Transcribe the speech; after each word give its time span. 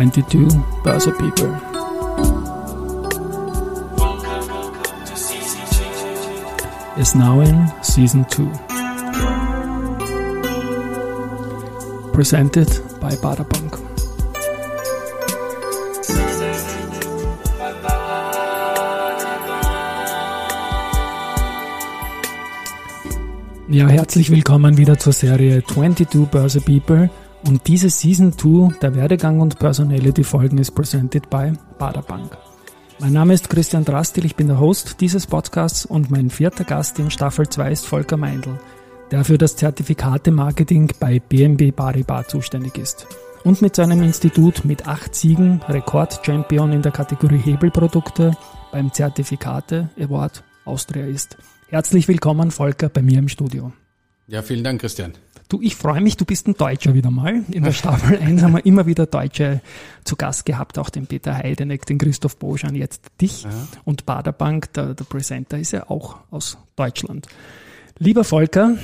22 0.00 0.48
Börse 0.82 1.12
People. 1.12 1.50
Is 6.96 7.14
now 7.14 7.40
in 7.40 7.70
season 7.82 8.24
2. 8.30 8.50
Presented 12.14 12.80
by 12.98 13.14
Baderbank. 13.16 13.76
Ja, 23.68 23.86
herzlich 23.86 24.30
willkommen 24.30 24.78
wieder 24.78 24.98
zur 24.98 25.12
Serie 25.12 25.62
22 25.62 26.26
Börse 26.30 26.62
People 26.62 27.10
und 27.44 27.66
diese 27.66 27.90
Season 27.90 28.36
2 28.36 28.78
der 28.80 28.94
Werdegang 28.94 29.40
und 29.40 29.58
Personality 29.58 30.24
Folgen 30.24 30.58
ist 30.58 30.72
presented 30.72 31.28
by 31.30 31.52
Baderbank. 31.78 32.36
Mein 32.98 33.12
Name 33.12 33.32
ist 33.32 33.48
Christian 33.48 33.84
Drastil, 33.84 34.26
ich 34.26 34.36
bin 34.36 34.48
der 34.48 34.60
Host 34.60 35.00
dieses 35.00 35.26
Podcasts 35.26 35.86
und 35.86 36.10
mein 36.10 36.28
vierter 36.28 36.64
Gast 36.64 36.98
in 36.98 37.10
Staffel 37.10 37.48
2 37.48 37.72
ist 37.72 37.86
Volker 37.86 38.16
Meindl, 38.16 38.58
der 39.10 39.24
für 39.24 39.38
das 39.38 39.56
Zertifikate-Marketing 39.56 40.92
bei 41.00 41.18
BNB 41.18 41.74
Paribas 41.74 42.28
zuständig 42.28 42.76
ist 42.76 43.06
und 43.44 43.62
mit 43.62 43.74
seinem 43.74 44.02
Institut 44.02 44.64
mit 44.64 44.86
acht 44.86 45.14
Siegen 45.14 45.62
Rekordchampion 45.68 46.72
in 46.72 46.82
der 46.82 46.92
Kategorie 46.92 47.38
Hebelprodukte 47.38 48.36
beim 48.70 48.92
Zertifikate 48.92 49.88
Award 49.98 50.44
Austria 50.64 51.06
ist. 51.06 51.38
Herzlich 51.68 52.06
willkommen, 52.08 52.50
Volker, 52.50 52.88
bei 52.88 53.02
mir 53.02 53.18
im 53.18 53.28
Studio. 53.28 53.72
Ja, 54.30 54.42
vielen 54.42 54.62
Dank, 54.62 54.80
Christian. 54.80 55.12
Du, 55.48 55.60
ich 55.60 55.74
freue 55.74 56.00
mich, 56.00 56.16
du 56.16 56.24
bist 56.24 56.46
ein 56.46 56.54
Deutscher 56.54 56.94
wieder 56.94 57.10
mal. 57.10 57.42
In 57.50 57.64
der 57.64 57.72
Staffel 57.72 58.16
1 58.22 58.42
haben 58.42 58.52
wir 58.52 58.64
immer 58.64 58.86
wieder 58.86 59.06
Deutsche 59.06 59.60
zu 60.04 60.14
Gast 60.14 60.46
gehabt, 60.46 60.78
auch 60.78 60.88
den 60.88 61.08
Peter 61.08 61.36
Heideneck, 61.36 61.84
den 61.84 61.98
Christoph 61.98 62.36
Boschan, 62.36 62.76
jetzt 62.76 63.06
dich. 63.20 63.42
Ja. 63.42 63.50
Und 63.84 64.06
Baderbank, 64.06 64.72
der, 64.74 64.94
der 64.94 65.02
Presenter, 65.02 65.58
ist 65.58 65.72
ja 65.72 65.90
auch 65.90 66.18
aus 66.30 66.58
Deutschland. 66.76 67.26
Lieber 67.98 68.22
Volker, 68.22 68.76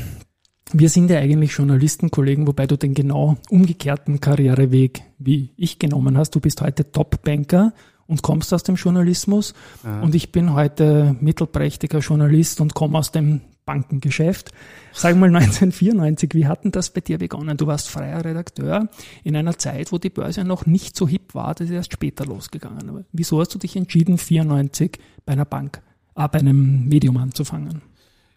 wir 0.72 0.90
sind 0.90 1.10
ja 1.10 1.20
eigentlich 1.20 1.52
Journalistenkollegen, 1.52 2.48
wobei 2.48 2.66
du 2.66 2.76
den 2.76 2.94
genau 2.94 3.36
umgekehrten 3.48 4.18
Karriereweg 4.18 5.02
wie 5.18 5.52
ich 5.56 5.78
genommen 5.78 6.18
hast. 6.18 6.34
Du 6.34 6.40
bist 6.40 6.60
heute 6.60 6.90
Top-Banker 6.90 7.72
und 8.08 8.22
kommst 8.22 8.52
aus 8.52 8.64
dem 8.64 8.74
Journalismus. 8.74 9.54
Ja. 9.84 10.00
Und 10.00 10.16
ich 10.16 10.32
bin 10.32 10.54
heute 10.54 11.14
mittelprächtiger 11.20 12.00
Journalist 12.00 12.60
und 12.60 12.74
komme 12.74 12.98
aus 12.98 13.12
dem 13.12 13.42
Bankengeschäft. 13.66 14.52
Sag 14.92 15.16
mal 15.16 15.26
1994, 15.36 16.30
wie 16.32 16.46
hat 16.46 16.64
denn 16.64 16.72
das 16.72 16.90
bei 16.90 17.02
dir 17.02 17.18
begonnen? 17.18 17.58
Du 17.58 17.66
warst 17.66 17.90
freier 17.90 18.24
Redakteur 18.24 18.88
in 19.24 19.36
einer 19.36 19.58
Zeit, 19.58 19.92
wo 19.92 19.98
die 19.98 20.08
Börse 20.08 20.44
noch 20.44 20.64
nicht 20.64 20.96
so 20.96 21.06
hip 21.06 21.34
war, 21.34 21.54
das 21.54 21.66
ist 21.68 21.74
erst 21.74 21.92
später 21.92 22.24
losgegangen. 22.24 22.88
Aber 22.88 23.04
wieso 23.12 23.40
hast 23.40 23.54
du 23.54 23.58
dich 23.58 23.76
entschieden, 23.76 24.16
94 24.16 24.98
bei 25.26 25.34
einer 25.34 25.44
Bank, 25.44 25.82
äh, 26.14 26.26
bei 26.28 26.38
einem 26.38 26.88
Medium 26.88 27.18
anzufangen? 27.18 27.82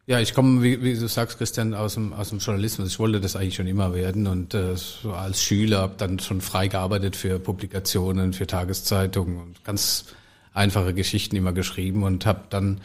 Ja, 0.09 0.19
ich 0.19 0.33
komme, 0.33 0.63
wie, 0.63 0.83
wie, 0.83 0.95
du 0.95 1.07
sagst, 1.07 1.37
Christian, 1.37 1.75
aus 1.75 1.93
dem, 1.93 2.13
aus 2.13 2.29
dem 2.29 2.39
Journalismus. 2.39 2.87
Ich 2.87 2.97
wollte 2.97 3.21
das 3.21 3.35
eigentlich 3.35 3.53
schon 3.53 3.67
immer 3.67 3.93
werden 3.93 4.25
und 4.25 4.55
äh, 4.55 4.75
so 4.75 5.13
als 5.13 5.43
Schüler 5.43 5.81
habe 5.81 5.93
dann 5.99 6.17
schon 6.17 6.41
frei 6.41 6.67
gearbeitet 6.67 7.15
für 7.15 7.37
Publikationen, 7.37 8.33
für 8.33 8.47
Tageszeitungen 8.47 9.37
und 9.37 9.63
ganz 9.63 10.05
einfache 10.51 10.95
Geschichten 10.95 11.35
immer 11.35 11.53
geschrieben 11.53 12.01
und 12.01 12.25
habe 12.25 12.41
dann 12.49 12.81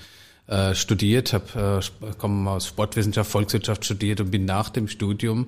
äh, 0.47 0.75
studiert, 0.75 1.33
habe 1.33 1.83
äh, 2.03 2.12
komme 2.19 2.50
aus 2.50 2.67
Sportwissenschaft, 2.69 3.31
Volkswirtschaft 3.31 3.84
studiert 3.84 4.20
und 4.20 4.31
bin 4.31 4.45
nach 4.45 4.70
dem 4.70 4.89
Studium 4.89 5.47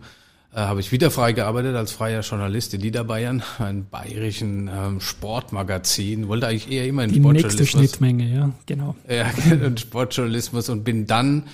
äh, 0.55 0.61
habe 0.61 0.81
ich 0.81 0.93
wieder 0.93 1.11
frei 1.11 1.33
gearbeitet 1.33 1.77
als 1.77 1.93
freier 1.93 2.21
Journalist 2.21 2.73
in 2.75 2.81
Niederbayern, 2.81 3.43
einem 3.59 3.87
bayerischen 3.87 4.71
ähm, 4.73 5.01
Sportmagazin. 5.01 6.29
Wollte 6.29 6.47
eigentlich 6.47 6.71
eher 6.71 6.87
immer 6.87 7.05
in 7.05 7.11
Die 7.11 7.17
Sportjournalismus. 7.17 7.57
Die 7.57 7.63
nächste 7.63 7.79
Schnittmenge, 7.79 8.35
ja, 8.35 8.51
genau. 8.67 8.95
Ja, 9.09 9.31
in 9.53 9.77
Sportjournalismus 9.77 10.69
und 10.69 10.85
bin 10.85 11.07
dann 11.07 11.45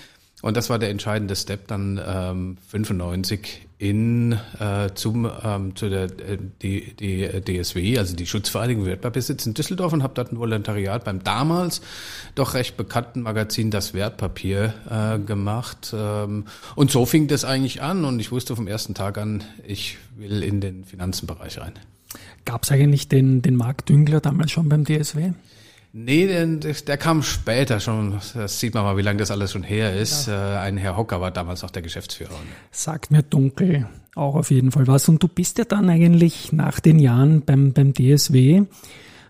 und 0.42 0.56
das 0.56 0.68
war 0.68 0.78
der 0.78 0.90
entscheidende 0.90 1.36
Step 1.36 1.68
dann 1.68 2.00
ähm, 2.04 2.56
95 2.68 3.68
in 3.82 4.38
äh, 4.60 4.90
zum 4.94 5.28
ähm, 5.42 5.74
zu 5.74 5.90
der 5.90 6.04
äh, 6.04 6.38
die, 6.62 6.94
die 6.94 7.26
DSW, 7.26 7.98
also 7.98 8.14
die 8.14 8.26
Schutzvereinigung 8.26 8.86
Wertpapierbesitz 8.86 9.44
in 9.44 9.54
Düsseldorf 9.54 9.92
und 9.92 10.04
habe 10.04 10.14
dort 10.14 10.30
ein 10.30 10.38
Volontariat 10.38 11.02
beim 11.04 11.24
damals 11.24 11.80
doch 12.36 12.54
recht 12.54 12.76
bekannten 12.76 13.22
Magazin 13.22 13.72
Das 13.72 13.92
Wertpapier 13.92 14.72
äh, 14.88 15.18
gemacht. 15.18 15.92
Ähm, 15.92 16.44
und 16.76 16.92
so 16.92 17.06
fing 17.06 17.26
das 17.26 17.44
eigentlich 17.44 17.82
an 17.82 18.04
und 18.04 18.20
ich 18.20 18.30
wusste 18.30 18.54
vom 18.54 18.68
ersten 18.68 18.94
Tag 18.94 19.18
an, 19.18 19.42
ich 19.66 19.98
will 20.16 20.44
in 20.44 20.60
den 20.60 20.84
Finanzenbereich 20.84 21.58
rein. 21.58 21.72
Gab 22.44 22.62
es 22.62 22.70
eigentlich 22.70 23.08
den, 23.08 23.42
den 23.42 23.56
Marc 23.56 23.84
Düngler 23.86 24.20
damals 24.20 24.52
schon 24.52 24.68
beim 24.68 24.84
DSW? 24.84 25.32
Nee, 25.94 26.26
der, 26.26 26.46
der 26.46 26.96
kam 26.96 27.22
später 27.22 27.78
schon. 27.78 28.18
Das 28.34 28.58
sieht 28.58 28.72
man 28.72 28.84
mal, 28.84 28.96
wie 28.96 29.02
lange 29.02 29.18
das 29.18 29.30
alles 29.30 29.52
schon 29.52 29.62
her 29.62 29.94
ist. 29.94 30.26
Ja. 30.26 30.56
Äh, 30.56 30.58
ein 30.60 30.78
Herr 30.78 30.96
Hocker 30.96 31.20
war 31.20 31.30
damals 31.30 31.64
auch 31.64 31.70
der 31.70 31.82
Geschäftsführer. 31.82 32.34
Sagt 32.70 33.10
mir 33.10 33.22
dunkel 33.22 33.86
auch 34.14 34.34
auf 34.34 34.50
jeden 34.50 34.70
Fall 34.70 34.86
was. 34.86 35.08
Und 35.08 35.22
du 35.22 35.28
bist 35.28 35.58
ja 35.58 35.64
dann 35.64 35.88
eigentlich 35.88 36.52
nach 36.52 36.80
den 36.80 36.98
Jahren 36.98 37.42
beim, 37.42 37.72
beim 37.72 37.92
DSW 37.94 38.64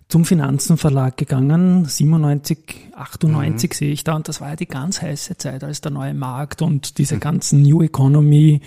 zum 0.08 0.24
Finanzenverlag 0.24 1.16
gegangen. 1.16 1.84
97, 1.84 2.90
98 2.94 3.70
mhm. 3.70 3.74
sehe 3.74 3.92
ich 3.92 4.04
da. 4.04 4.14
Und 4.14 4.28
das 4.28 4.40
war 4.40 4.50
ja 4.50 4.56
die 4.56 4.66
ganz 4.66 5.02
heiße 5.02 5.36
Zeit, 5.38 5.64
als 5.64 5.80
der 5.80 5.92
neue 5.92 6.14
Markt 6.14 6.62
und 6.62 6.98
diese 6.98 7.16
mhm. 7.16 7.20
ganzen 7.20 7.62
New 7.62 7.82
Economy 7.82 8.60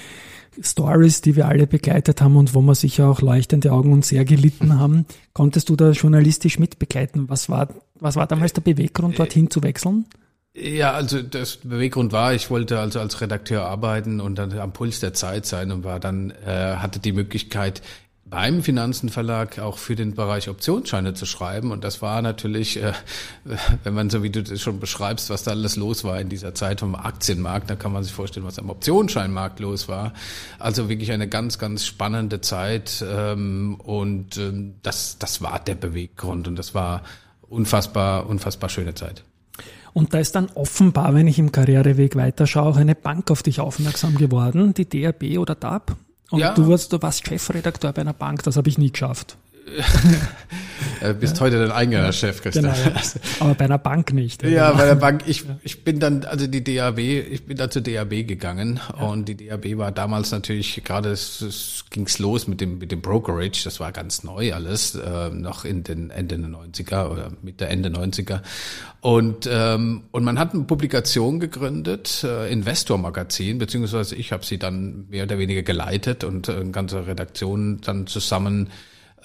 Stories, 0.61 1.21
die 1.21 1.35
wir 1.35 1.47
alle 1.47 1.67
begleitet 1.67 2.21
haben 2.21 2.35
und 2.35 2.53
wo 2.53 2.61
wir 2.61 2.75
sicher 2.75 3.07
auch 3.07 3.21
leuchtende 3.21 3.71
Augen 3.71 3.91
und 3.93 4.05
sehr 4.05 4.25
gelitten 4.25 4.79
haben. 4.79 5.05
Konntest 5.33 5.69
du 5.69 5.75
da 5.75 5.91
journalistisch 5.91 6.59
mitbegleiten? 6.59 7.29
Was 7.29 7.49
war, 7.49 7.69
was 7.99 8.15
war 8.15 8.27
damals 8.27 8.53
der 8.53 8.61
Beweggrund, 8.61 9.19
dorthin 9.19 9.49
zu 9.49 9.63
wechseln? 9.63 10.05
Ja, 10.57 10.93
also 10.93 11.21
das 11.21 11.57
Beweggrund 11.57 12.13
war, 12.13 12.33
ich 12.33 12.49
wollte 12.49 12.79
also 12.79 13.01
als 13.01 13.19
Redakteur 13.19 13.65
arbeiten 13.65 14.21
und 14.21 14.35
dann 14.35 14.57
am 14.57 14.71
Puls 14.71 15.01
der 15.01 15.13
Zeit 15.13 15.45
sein 15.45 15.69
und 15.69 15.83
war 15.83 15.99
dann, 15.99 16.31
äh, 16.31 16.77
hatte 16.77 16.99
die 16.99 17.11
Möglichkeit, 17.11 17.81
beim 18.27 18.63
Finanzenverlag 18.63 19.59
auch 19.59 19.77
für 19.77 19.95
den 19.95 20.15
Bereich 20.15 20.49
Optionsscheine 20.49 21.13
zu 21.13 21.27
schreiben. 21.27 21.71
Und 21.71 21.83
das 21.83 22.01
war 22.01 22.23
natürlich, 22.23 22.81
äh, 22.81 22.93
wenn 23.83 23.93
man 23.93 24.09
so 24.09 24.23
wie 24.23 24.31
du 24.31 24.41
das 24.41 24.61
schon 24.61 24.79
beschreibst, 24.79 25.29
was 25.29 25.43
da 25.43 25.51
alles 25.51 25.75
los 25.75 26.03
war 26.03 26.19
in 26.19 26.29
dieser 26.29 26.55
Zeit 26.55 26.79
vom 26.79 26.95
Aktienmarkt, 26.95 27.69
da 27.69 27.75
kann 27.75 27.93
man 27.93 28.03
sich 28.03 28.13
vorstellen, 28.13 28.45
was 28.45 28.57
am 28.57 28.69
Optionsscheinmarkt 28.71 29.59
los 29.59 29.87
war. 29.87 30.13
Also 30.57 30.89
wirklich 30.89 31.11
eine 31.11 31.27
ganz, 31.27 31.59
ganz 31.59 31.85
spannende 31.85 32.41
Zeit. 32.41 33.05
Ähm, 33.07 33.75
und 33.75 34.37
ähm, 34.37 34.75
das, 34.81 35.19
das 35.19 35.43
war 35.43 35.59
der 35.59 35.75
Beweggrund 35.75 36.47
und 36.47 36.55
das 36.55 36.73
war 36.73 37.03
unfassbar, 37.47 38.27
unfassbar 38.27 38.69
schöne 38.69 38.95
Zeit. 38.95 39.23
Und 39.93 40.13
da 40.13 40.19
ist 40.19 40.35
dann 40.35 40.49
offenbar, 40.55 41.13
wenn 41.13 41.27
ich 41.27 41.37
im 41.39 41.51
Karriereweg 41.51 42.15
weiterschaue, 42.15 42.69
auch 42.69 42.77
eine 42.77 42.95
Bank 42.95 43.29
auf 43.29 43.43
dich 43.43 43.59
aufmerksam 43.59 44.15
geworden, 44.15 44.73
die 44.73 44.89
DRB 44.89 45.37
oder 45.37 45.55
DAB. 45.55 45.95
Und 46.31 46.39
ja. 46.39 46.53
du, 46.53 46.67
warst, 46.67 46.91
du 46.91 47.01
warst 47.01 47.27
Chefredakteur 47.27 47.93
bei 47.93 48.01
einer 48.01 48.13
Bank, 48.13 48.43
das 48.43 48.57
habe 48.57 48.69
ich 48.69 48.77
nie 48.77 48.91
geschafft. 48.91 49.37
Du 49.65 51.13
bist 51.19 51.37
ja. 51.37 51.41
heute 51.41 51.59
dein 51.59 51.71
eigener 51.71 52.11
Chef, 52.13 52.39
Christian. 52.41 52.71
Genau, 52.71 52.99
aber 53.39 53.55
bei 53.55 53.65
einer 53.65 53.79
Bank 53.79 54.13
nicht. 54.13 54.43
Oder? 54.43 54.51
Ja, 54.51 54.71
bei 54.73 54.85
der 54.85 54.95
Bank. 54.95 55.23
Ich, 55.27 55.43
ich 55.63 55.83
bin 55.83 55.99
dann, 55.99 56.23
also 56.25 56.45
die 56.45 56.63
DAB, 56.63 56.99
ich 56.99 57.45
bin 57.45 57.57
dann 57.57 57.71
zur 57.71 57.81
DAB 57.81 58.27
gegangen 58.27 58.79
ja. 58.99 59.05
und 59.05 59.27
die 59.27 59.35
DAB 59.35 59.77
war 59.77 59.91
damals 59.91 60.29
natürlich 60.31 60.83
gerade, 60.83 61.09
es, 61.09 61.41
es 61.41 61.85
ging's 61.89 62.19
los 62.19 62.47
mit 62.47 62.61
dem 62.61 62.77
mit 62.77 62.91
dem 62.91 63.01
Brokerage. 63.01 63.63
Das 63.63 63.79
war 63.79 63.91
ganz 63.91 64.23
neu 64.23 64.53
alles, 64.53 64.93
äh, 64.93 65.29
noch 65.29 65.65
in 65.65 65.83
den 65.83 66.11
Ende 66.11 66.37
der 66.37 66.49
90er 66.49 67.09
oder 67.09 67.31
Mitte 67.41 67.65
Ende 67.65 67.89
90er. 67.89 68.41
Und 69.01 69.49
ähm, 69.51 70.03
und 70.11 70.23
man 70.23 70.37
hat 70.37 70.53
eine 70.53 70.63
Publikation 70.63 71.39
gegründet, 71.39 72.23
äh, 72.23 72.51
Investor 72.51 72.99
Magazin, 72.99 73.57
beziehungsweise 73.57 74.15
ich 74.15 74.31
habe 74.31 74.45
sie 74.45 74.59
dann 74.59 75.07
mehr 75.09 75.23
oder 75.23 75.39
weniger 75.39 75.63
geleitet 75.63 76.23
und 76.23 76.49
äh, 76.49 76.63
ganze 76.71 77.07
Redaktion 77.07 77.81
dann 77.81 78.05
zusammen 78.05 78.69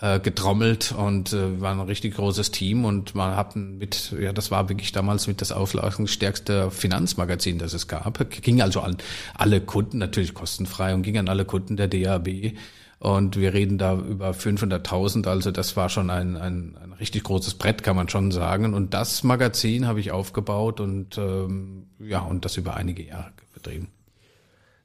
äh, 0.00 0.18
getrommelt 0.18 0.92
und 0.96 1.32
äh, 1.32 1.60
war 1.60 1.72
ein 1.72 1.80
richtig 1.80 2.14
großes 2.14 2.50
Team 2.50 2.84
und 2.84 3.14
man 3.14 3.36
hatten 3.36 3.78
mit, 3.78 4.14
ja, 4.18 4.32
das 4.32 4.50
war 4.50 4.68
wirklich 4.68 4.92
damals 4.92 5.26
mit 5.26 5.40
das 5.40 5.52
auflaufungsstärkste 5.52 6.70
Finanzmagazin, 6.70 7.58
das 7.58 7.74
es 7.74 7.86
gab. 7.86 8.30
Ging 8.30 8.62
also 8.62 8.80
an 8.80 8.96
alle 9.34 9.60
Kunden, 9.60 9.98
natürlich 9.98 10.34
kostenfrei 10.34 10.94
und 10.94 11.02
ging 11.02 11.18
an 11.18 11.28
alle 11.28 11.44
Kunden 11.44 11.76
der 11.76 11.88
DAB. 11.88 12.54
Und 12.98 13.36
wir 13.38 13.54
reden 13.54 13.78
da 13.78 13.94
über 13.94 14.32
500.000, 14.32 15.26
also 15.26 15.50
das 15.50 15.74
war 15.74 15.88
schon 15.88 16.10
ein, 16.10 16.36
ein, 16.36 16.76
ein 16.82 16.92
richtig 16.92 17.24
großes 17.24 17.54
Brett, 17.54 17.82
kann 17.82 17.96
man 17.96 18.10
schon 18.10 18.30
sagen. 18.30 18.74
Und 18.74 18.92
das 18.92 19.22
Magazin 19.22 19.86
habe 19.86 20.00
ich 20.00 20.12
aufgebaut 20.12 20.80
und 20.80 21.16
ähm, 21.16 21.86
ja, 21.98 22.20
und 22.20 22.44
das 22.44 22.58
über 22.58 22.76
einige 22.76 23.02
Jahre 23.02 23.32
betrieben. 23.54 23.88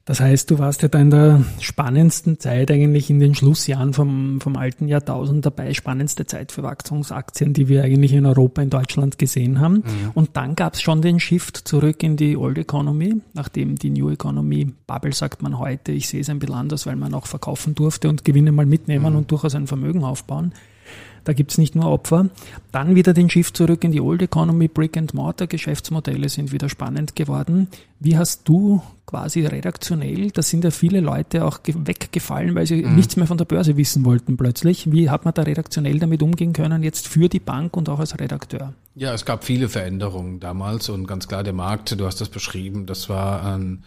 Das 0.06 0.20
heißt, 0.20 0.52
du 0.52 0.60
warst 0.60 0.82
ja 0.82 0.88
da 0.88 1.00
in 1.00 1.10
der 1.10 1.42
spannendsten 1.58 2.38
Zeit 2.38 2.70
eigentlich 2.70 3.10
in 3.10 3.18
den 3.18 3.34
Schlussjahren 3.34 3.92
vom, 3.92 4.40
vom 4.40 4.56
alten 4.56 4.86
Jahrtausend 4.86 5.44
dabei, 5.44 5.74
spannendste 5.74 6.26
Zeit 6.26 6.52
für 6.52 6.62
Wachstumsaktien, 6.62 7.52
die 7.52 7.66
wir 7.66 7.82
eigentlich 7.82 8.12
in 8.12 8.24
Europa, 8.24 8.62
in 8.62 8.70
Deutschland 8.70 9.18
gesehen 9.18 9.58
haben. 9.58 9.78
Mhm. 9.78 10.10
Und 10.14 10.30
dann 10.36 10.54
gab 10.54 10.74
es 10.74 10.80
schon 10.80 11.02
den 11.02 11.18
Shift 11.18 11.56
zurück 11.56 12.04
in 12.04 12.16
die 12.16 12.36
Old 12.36 12.56
Economy, 12.56 13.16
nachdem 13.34 13.74
die 13.74 13.90
New 13.90 14.08
Economy 14.08 14.72
Bubble 14.86 15.12
sagt 15.12 15.42
man 15.42 15.58
heute, 15.58 15.90
ich 15.90 16.08
sehe 16.08 16.20
es 16.20 16.30
ein 16.30 16.38
bisschen 16.38 16.54
anders, 16.54 16.86
weil 16.86 16.94
man 16.94 17.12
auch 17.12 17.26
verkaufen 17.26 17.74
durfte 17.74 18.08
und 18.08 18.24
Gewinne 18.24 18.52
mal 18.52 18.64
mitnehmen 18.64 19.10
mhm. 19.10 19.18
und 19.18 19.30
durchaus 19.32 19.56
ein 19.56 19.66
Vermögen 19.66 20.04
aufbauen. 20.04 20.52
Da 21.24 21.32
gibt's 21.32 21.58
nicht 21.58 21.74
nur 21.74 21.86
Opfer. 21.86 22.28
Dann 22.70 22.94
wieder 22.94 23.12
den 23.12 23.28
Shift 23.28 23.56
zurück 23.56 23.82
in 23.82 23.90
die 23.90 24.00
Old 24.00 24.22
Economy, 24.22 24.68
Brick 24.68 24.96
and 24.96 25.14
Mortar, 25.14 25.48
Geschäftsmodelle 25.48 26.28
sind 26.28 26.52
wieder 26.52 26.68
spannend 26.68 27.16
geworden. 27.16 27.66
Wie 27.98 28.16
hast 28.16 28.48
du 28.48 28.80
quasi 29.06 29.46
redaktionell, 29.46 30.30
da 30.32 30.42
sind 30.42 30.64
ja 30.64 30.72
viele 30.72 31.00
Leute 31.00 31.44
auch 31.44 31.60
weggefallen, 31.64 32.54
weil 32.56 32.66
sie 32.66 32.82
mhm. 32.82 32.96
nichts 32.96 33.16
mehr 33.16 33.26
von 33.26 33.38
der 33.38 33.44
Börse 33.44 33.76
wissen 33.76 34.04
wollten 34.04 34.36
plötzlich. 34.36 34.90
Wie 34.90 35.08
hat 35.08 35.24
man 35.24 35.32
da 35.32 35.42
redaktionell 35.42 35.98
damit 36.00 36.22
umgehen 36.22 36.52
können, 36.52 36.82
jetzt 36.82 37.06
für 37.06 37.28
die 37.28 37.38
Bank 37.38 37.76
und 37.76 37.88
auch 37.88 38.00
als 38.00 38.18
Redakteur? 38.18 38.74
Ja, 38.96 39.12
es 39.14 39.24
gab 39.24 39.44
viele 39.44 39.68
Veränderungen 39.68 40.40
damals 40.40 40.88
und 40.88 41.06
ganz 41.06 41.28
klar 41.28 41.44
der 41.44 41.52
Markt, 41.52 41.98
du 42.00 42.06
hast 42.06 42.20
das 42.20 42.30
beschrieben, 42.30 42.86
das 42.86 43.08
war 43.08 43.44
ein, 43.44 43.84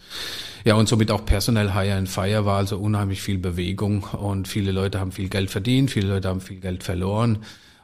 ja 0.64 0.74
und 0.74 0.88
somit 0.88 1.10
auch 1.10 1.26
personell 1.26 1.72
Hire 1.72 1.96
and 1.96 2.08
Fire 2.08 2.46
war 2.46 2.58
also 2.58 2.78
unheimlich 2.78 3.20
viel 3.20 3.38
Bewegung 3.38 4.04
und 4.04 4.48
viele 4.48 4.72
Leute 4.72 5.00
haben 5.00 5.12
viel 5.12 5.28
Geld 5.28 5.50
verdient, 5.50 5.90
viele 5.90 6.08
Leute 6.08 6.28
haben 6.28 6.40
viel 6.40 6.60
Geld 6.60 6.82
verloren. 6.82 7.40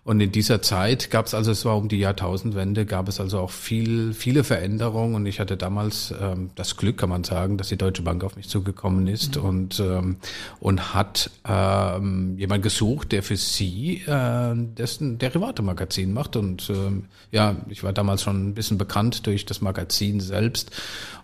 Und 0.06 0.20
in 0.20 0.30
dieser 0.30 0.62
Zeit 0.62 1.10
gab 1.10 1.26
es 1.26 1.34
also, 1.34 1.50
es 1.50 1.64
war 1.64 1.76
um 1.76 1.88
die 1.88 1.98
Jahrtausendwende, 1.98 2.86
gab 2.86 3.08
es 3.08 3.18
also 3.18 3.40
auch 3.40 3.50
viel, 3.50 4.14
viele 4.14 4.44
Veränderungen. 4.44 5.16
Und 5.16 5.26
ich 5.26 5.40
hatte 5.40 5.56
damals 5.56 6.14
ähm, 6.20 6.50
das 6.54 6.76
Glück, 6.76 6.98
kann 6.98 7.08
man 7.08 7.24
sagen, 7.24 7.58
dass 7.58 7.70
die 7.70 7.76
Deutsche 7.76 8.02
Bank 8.02 8.22
auf 8.22 8.36
mich 8.36 8.48
zugekommen 8.48 9.08
ist 9.08 9.34
mhm. 9.34 9.44
und, 9.44 9.80
ähm, 9.80 10.16
und 10.60 10.94
hat 10.94 11.32
ähm, 11.44 12.38
jemand 12.38 12.62
gesucht, 12.62 13.10
der 13.10 13.24
für 13.24 13.36
sie 13.36 14.04
äh, 14.06 14.54
dessen 14.54 15.18
Derivate-Magazin 15.18 16.12
macht. 16.12 16.36
Und 16.36 16.70
ähm, 16.70 17.06
ja, 17.32 17.56
ich 17.68 17.82
war 17.82 17.92
damals 17.92 18.22
schon 18.22 18.50
ein 18.50 18.54
bisschen 18.54 18.78
bekannt 18.78 19.26
durch 19.26 19.44
das 19.44 19.60
Magazin 19.60 20.20
selbst. 20.20 20.70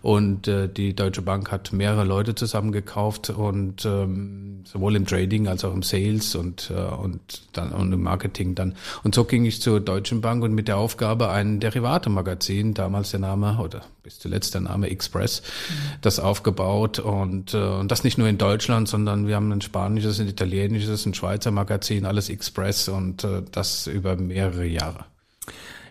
Und 0.03 0.49
äh, 0.49 0.67
die 0.67 0.93
Deutsche 0.93 1.21
Bank 1.21 1.49
hat 1.49 1.71
mehrere 1.71 2.03
Leute 2.03 2.35
zusammengekauft 2.35 3.29
und 3.29 3.85
ähm, 3.85 4.65
sowohl 4.65 4.97
im 4.97 5.05
Trading 5.05 5.47
als 5.47 5.63
auch 5.63 5.73
im 5.73 5.81
Sales 5.81 6.35
und, 6.35 6.69
äh, 6.75 6.93
und 6.93 7.43
dann 7.53 7.71
und 7.71 7.93
im 7.93 8.03
Marketing 8.03 8.53
dann 8.53 8.75
und 9.03 9.15
so 9.15 9.23
ging 9.23 9.45
ich 9.45 9.61
zur 9.61 9.79
Deutschen 9.79 10.19
Bank 10.19 10.43
und 10.43 10.53
mit 10.53 10.67
der 10.67 10.75
Aufgabe, 10.75 11.29
ein 11.29 11.61
Derivate-Magazin, 11.61 12.73
damals 12.73 13.11
der 13.11 13.21
Name 13.21 13.59
oder 13.59 13.83
bis 14.03 14.19
zuletzt 14.19 14.53
der 14.55 14.61
Name 14.61 14.89
Express, 14.89 15.41
mhm. 15.41 15.73
das 16.01 16.19
aufgebaut 16.19 16.99
und, 16.99 17.53
äh, 17.53 17.57
und 17.57 17.89
das 17.89 18.03
nicht 18.03 18.17
nur 18.17 18.27
in 18.27 18.37
Deutschland, 18.37 18.89
sondern 18.89 19.27
wir 19.27 19.37
haben 19.37 19.53
ein 19.53 19.61
spanisches, 19.61 20.19
ein 20.19 20.27
italienisches, 20.27 21.05
ein 21.05 21.13
Schweizer 21.13 21.51
Magazin, 21.51 22.05
alles 22.05 22.27
Express 22.27 22.89
und 22.89 23.23
äh, 23.23 23.41
das 23.49 23.87
über 23.87 24.17
mehrere 24.17 24.65
Jahre 24.65 25.05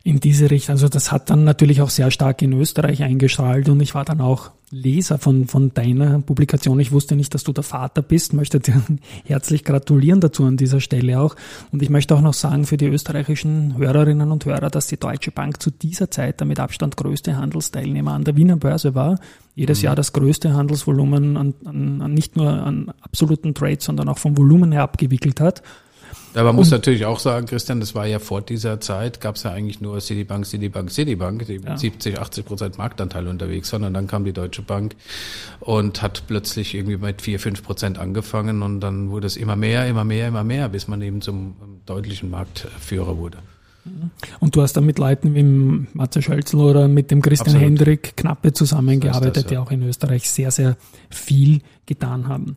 in 0.05 0.19
diese 0.19 0.51
Richtung. 0.51 0.73
Also 0.75 0.89
das 0.89 1.13
hat 1.13 1.31
dann 1.31 1.45
natürlich 1.45 1.81
auch 1.81 1.91
sehr 1.91 2.11
stark 2.11 2.43
in 2.43 2.53
Österreich 2.53 3.03
eingestrahlt 3.03 3.69
und 3.69 3.81
ich 3.81 3.95
war 3.95 4.05
dann 4.05 4.21
auch 4.21 4.51
Leser 4.71 5.19
von, 5.19 5.47
von 5.47 5.75
deiner 5.75 6.21
Publikation. 6.21 6.81
Ich 6.81 6.93
wusste 6.93 7.15
nicht, 7.15 7.35
dass 7.35 7.45
du 7.45 7.53
der 7.53 7.63
Vater 7.63 8.01
bist, 8.01 8.33
möchte 8.33 8.59
dir 8.59 8.83
herzlich 9.27 9.65
gratulieren 9.65 10.21
dazu 10.21 10.45
an 10.45 10.57
dieser 10.57 10.81
Stelle 10.81 11.21
auch. 11.21 11.37
Und 11.73 11.83
ich 11.83 11.91
möchte 11.91 12.17
auch 12.17 12.23
noch 12.23 12.33
sagen 12.33 12.65
für 12.65 12.79
die 12.79 12.87
österreichischen 12.87 13.77
Hörerinnen 13.77 14.33
und 14.33 14.47
Hörer, 14.47 14.71
dass 14.71 14.87
die 14.87 14.97
Deutsche 14.97 15.31
Bank 15.31 15.63
zu 15.63 15.71
dieser 15.71 16.11
Zeit 16.11 16.41
der 16.41 16.47
mit 16.47 16.59
Abstand 16.59 16.97
größte 16.97 17.37
Handelsteilnehmer 17.37 18.13
an 18.13 18.25
der 18.25 18.37
Wiener 18.37 18.57
Börse 18.57 18.95
war. 18.95 19.21
Jedes 19.55 19.81
mhm. 19.81 19.85
Jahr 19.85 19.95
das 19.95 20.15
größte 20.15 20.55
Handelsvolumen 20.55 21.37
an, 21.37 21.55
an, 21.67 22.01
an 22.01 22.15
nicht 22.15 22.37
nur 22.37 22.51
an 22.51 22.93
absoluten 23.03 23.55
Trades, 23.55 23.85
sondern 23.85 24.09
auch 24.09 24.19
vom 24.19 24.39
Volumen 24.39 24.73
her 24.73 24.83
abgewickelt 24.83 25.39
hat. 25.41 25.63
Ja, 26.35 26.45
man 26.45 26.57
muss 26.57 26.71
natürlich 26.71 27.05
auch 27.05 27.19
sagen, 27.19 27.47
Christian, 27.47 27.81
das 27.81 27.95
war 27.95 28.07
ja 28.07 28.19
vor 28.19 28.41
dieser 28.41 28.81
Zeit, 28.81 29.21
gab 29.21 29.37
es 29.37 29.43
ja 29.43 29.53
eigentlich 29.53 29.81
nur 29.81 30.01
Citibank, 30.01 30.47
Citibank, 30.47 30.91
Citibank, 30.91 31.47
die 31.47 31.61
ja. 31.63 31.77
70, 31.77 32.19
80 32.19 32.45
Prozent 32.47 32.79
Marktanteil 32.79 33.29
unterwegs 33.29 33.73
waren. 33.73 33.85
Und 33.85 33.95
dann 33.95 34.07
kam 34.07 34.25
die 34.25 34.33
Deutsche 34.33 34.63
Bank 34.63 34.97
und 35.61 36.01
hat 36.01 36.25
plötzlich 36.27 36.75
irgendwie 36.75 36.97
mit 36.97 37.21
4, 37.21 37.39
5 37.39 37.63
Prozent 37.63 37.99
angefangen 37.99 38.63
und 38.63 38.81
dann 38.81 39.11
wurde 39.11 39.27
es 39.27 39.37
immer 39.37 39.57
mehr, 39.57 39.87
immer 39.87 40.05
mehr, 40.05 40.29
immer 40.29 40.45
mehr, 40.45 40.69
bis 40.71 40.89
man 40.89 41.03
eben 41.03 41.21
zum 41.21 41.55
deutlichen 41.85 42.31
Marktführer 42.31 43.19
wurde. 43.19 43.39
Und 44.39 44.55
du 44.55 44.63
hast 44.63 44.75
da 44.75 44.81
mit 44.81 44.99
Leuten 44.99 45.35
wie 45.35 45.89
Matze 45.97 46.23
Schölzl 46.23 46.57
oder 46.57 46.89
mit 46.89 47.11
dem 47.11 47.21
Christian 47.21 47.57
Absolut. 47.57 47.65
Hendrik 47.65 48.17
Knappe 48.17 48.53
zusammengearbeitet, 48.53 49.37
das, 49.37 49.43
ja. 49.45 49.49
die 49.51 49.59
auch 49.59 49.71
in 49.71 49.83
Österreich 49.83 50.31
sehr, 50.31 50.51
sehr 50.51 50.77
viel 51.11 51.63
getan 51.85 52.29
haben. 52.29 52.57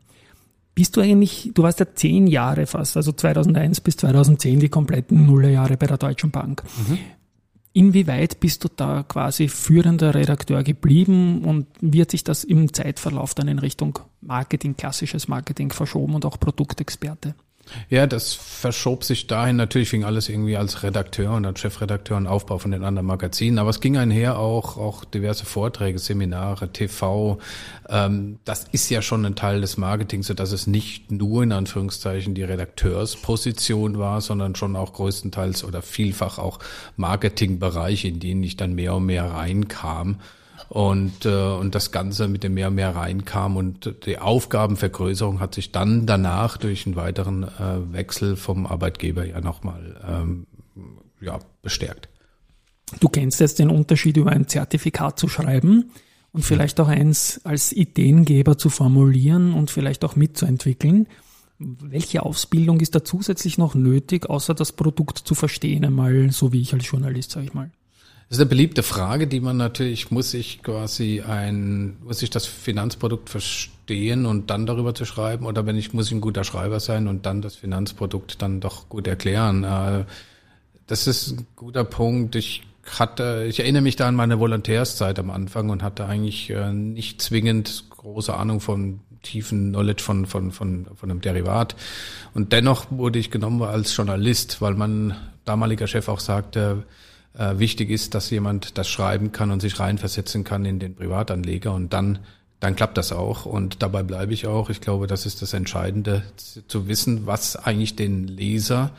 Bist 0.75 0.98
du 0.98 1.01
eigentlich, 1.01 1.51
du 1.54 1.63
warst 1.63 1.80
ja 1.80 1.88
zehn 1.95 2.27
Jahre 2.27 2.66
fast, 2.66 2.98
also 2.98 3.13
2001 3.13 3.80
bis 3.80 3.95
2010 3.98 4.60
die 4.60 4.69
kompletten 4.69 5.25
Nullerjahre 5.25 5.77
bei 5.77 5.88
der 5.88 5.98
Deutschen 5.98 6.31
Bank. 6.31 6.63
Mhm. 6.88 7.00
Inwieweit 7.72 8.39
bist 8.39 8.63
du 8.63 8.69
da 8.74 9.04
quasi 9.04 9.48
führender 9.48 10.16
Redakteur 10.16 10.63
geblieben 10.63 11.44
und 11.44 11.68
wird 11.81 12.12
sich 12.12 12.24
das 12.24 12.44
im 12.44 12.74
Zeitverlauf 12.74 13.33
dann 13.33 13.48
in 13.48 13.60
Richtung 13.60 14.00
Marketing, 14.22 14.77
klassisches 14.77 15.27
Marketing 15.27 15.72
verschoben 15.72 16.16
und 16.16 16.25
auch 16.25 16.39
Produktexperte? 16.39 17.36
Ja, 17.89 18.07
das 18.07 18.33
verschob 18.33 19.03
sich 19.03 19.27
dahin. 19.27 19.56
Natürlich 19.56 19.89
fing 19.89 20.03
alles 20.03 20.29
irgendwie 20.29 20.57
als 20.57 20.83
Redakteur 20.83 21.31
und 21.31 21.45
als 21.45 21.59
Chefredakteur 21.59 22.17
und 22.17 22.27
Aufbau 22.27 22.57
von 22.57 22.71
den 22.71 22.83
anderen 22.83 23.07
Magazinen. 23.07 23.59
Aber 23.59 23.69
es 23.69 23.79
ging 23.79 23.97
einher 23.97 24.38
auch, 24.38 24.77
auch 24.77 25.03
diverse 25.06 25.45
Vorträge, 25.45 26.00
Seminare, 26.00 26.71
TV. 26.71 27.39
Ähm, 27.89 28.39
das 28.45 28.65
ist 28.71 28.89
ja 28.89 29.01
schon 29.01 29.25
ein 29.25 29.35
Teil 29.35 29.62
des 29.62 29.77
Marketings, 29.77 30.27
so 30.27 30.33
dass 30.33 30.51
es 30.51 30.67
nicht 30.67 31.12
nur 31.12 31.44
in 31.44 31.51
Anführungszeichen 31.51 32.35
die 32.35 32.44
Redakteursposition 32.44 33.97
war, 33.97 34.21
sondern 34.21 34.56
schon 34.56 34.75
auch 34.75 34.94
größtenteils 34.94 35.63
oder 35.63 35.81
vielfach 35.81 36.38
auch 36.38 36.59
Marketingbereiche, 36.97 38.07
in 38.07 38.19
denen 38.19 38.44
ich 38.44 38.57
dann 38.57 38.73
mehr 38.75 38.95
und 38.95 39.06
mehr 39.06 39.25
reinkam 39.25 40.19
und, 40.69 41.25
äh, 41.25 41.29
und 41.29 41.75
das 41.75 41.91
Ganze 41.91 42.27
mit 42.27 42.44
dem 42.44 42.53
mehr 42.56 42.69
und 42.69 42.75
mehr 42.75 42.95
reinkam 42.95 43.57
und 43.57 43.95
die 44.06 44.17
Aufgabenvergrößerung 44.17 45.39
hat 45.39 45.56
sich 45.56 45.71
dann 45.71 46.06
danach 46.06 46.57
durch 46.57 46.85
einen 46.85 46.95
weiteren 46.95 47.44
äh, 47.44 47.94
Wechsel 47.94 48.35
vom 48.35 48.65
Arbeitgeber 48.65 49.25
ja 49.25 49.41
nochmal 49.41 50.01
ähm, 50.07 50.47
ja, 51.21 51.39
bestärkt. 51.62 52.09
Du 53.00 53.09
kennst 53.09 53.39
jetzt 53.39 53.59
den 53.59 53.69
Unterschied 53.69 54.17
über 54.17 54.31
ein 54.31 54.47
Zertifikat 54.47 55.19
zu 55.19 55.27
schreiben 55.27 55.91
und 56.31 56.44
vielleicht 56.44 56.79
auch 56.79 56.88
eins 56.88 57.41
als 57.44 57.71
Ideengeber 57.71 58.57
zu 58.57 58.69
formulieren 58.69 59.53
und 59.53 59.71
vielleicht 59.71 60.03
auch 60.03 60.15
mitzuentwickeln. 60.15 61.07
Welche 61.57 62.23
Ausbildung 62.23 62.81
ist 62.81 62.94
da 62.94 63.03
zusätzlich 63.03 63.57
noch 63.57 63.75
nötig, 63.75 64.29
außer 64.29 64.53
das 64.53 64.73
Produkt 64.73 65.17
zu 65.19 65.35
verstehen, 65.35 65.85
einmal 65.85 66.31
so 66.31 66.51
wie 66.51 66.62
ich 66.62 66.73
als 66.73 66.89
Journalist, 66.89 67.31
sage 67.31 67.45
ich 67.45 67.53
mal? 67.53 67.71
Das 68.27 68.38
ist 68.38 68.42
eine 68.42 68.50
beliebte 68.50 68.81
Frage, 68.81 69.27
die 69.27 69.39
man 69.39 69.57
natürlich, 69.57 70.10
muss 70.10 70.33
ich 70.33 70.63
quasi 70.63 71.22
ein, 71.22 71.98
muss 72.04 72.24
ich 72.24 72.31
das 72.31 72.48
Finanzprodukt 72.48 73.30
verstehen 73.30 74.25
und 74.25 74.50
dann 74.50 74.65
darüber 74.65 74.96
zu 74.96 75.05
schreiben 75.05 75.46
oder 75.46 75.67
wenn 75.67 75.77
ich, 75.77 75.94
muss 75.94 76.08
ich 76.08 76.13
ein 76.13 76.22
guter 76.22 76.44
Schreiber 76.44 76.79
sein 76.79 77.08
und 77.08 77.27
dann 77.27 77.44
das 77.44 77.55
Finanzprodukt 77.55 78.41
dann 78.41 78.62
doch 78.62 78.89
gut 78.89 79.05
erklären. 79.05 79.63
Äh, 79.63 80.05
das 80.88 81.05
ist 81.05 81.32
ein 81.32 81.48
guter 81.55 81.84
Punkt. 81.84 82.36
Ich 82.36 82.63
hatte, 82.98 83.46
ich 83.48 83.60
erinnere 83.60 83.84
mich 83.84 83.96
da 83.96 84.08
an 84.08 84.15
meine 84.15 84.39
Volontärszeit 84.39 85.20
am 85.20 85.29
Anfang 85.29 85.70
und 85.70 85.84
hatte 85.84 86.05
eigentlich 86.05 86.50
äh, 86.50 86.74
nicht 86.74 87.22
zwingend 87.22 87.86
große 87.91 88.36
Ahnung 88.36 88.60
von 88.60 89.01
tiefen 89.22 89.70
Knowledge 89.70 90.01
von, 90.01 90.25
von, 90.25 90.51
von, 90.51 90.88
von 90.96 91.12
einem 91.12 91.22
Derivat. 91.22 91.75
Und 92.34 92.53
dennoch 92.53 92.88
wurde 92.89 93.20
ich 93.20 93.29
genommen 93.29 93.62
als 93.62 93.96
Journalist, 93.96 94.62
weil 94.62 94.74
mein 94.74 95.15
damaliger 95.46 95.88
Chef 95.88 96.08
auch 96.08 96.20
sagte, 96.20 96.84
äh, 97.38 97.60
wichtig 97.60 97.89
ist, 97.89 98.15
dass 98.15 98.30
jemand 98.30 98.77
das 98.77 98.88
schreiben 98.88 99.32
kann 99.32 99.51
und 99.51 99.62
sich 99.62 99.80
reinversetzen 99.80 100.44
kann 100.44 100.65
in 100.65 100.80
den 100.80 100.96
Privatanleger 100.96 101.74
und 101.74 101.94
dann 101.94 102.20
dann 102.62 102.75
klappt 102.75 102.98
das 102.98 103.12
auch 103.12 103.46
und 103.46 103.84
dabei 103.84 104.01
bleibe 104.01 104.34
ich 104.34 104.48
auch. 104.48 104.70
Ich 104.70 104.82
glaube, 104.82 105.08
das 105.08 105.25
ist 105.25 105.42
das 105.42 105.54
Entscheidende, 105.54 106.24
zu 106.68 106.88
wissen, 106.88 107.27
was 107.27 107.56
eigentlich 107.56 107.96
den 107.96 108.27
Leser 108.27 108.92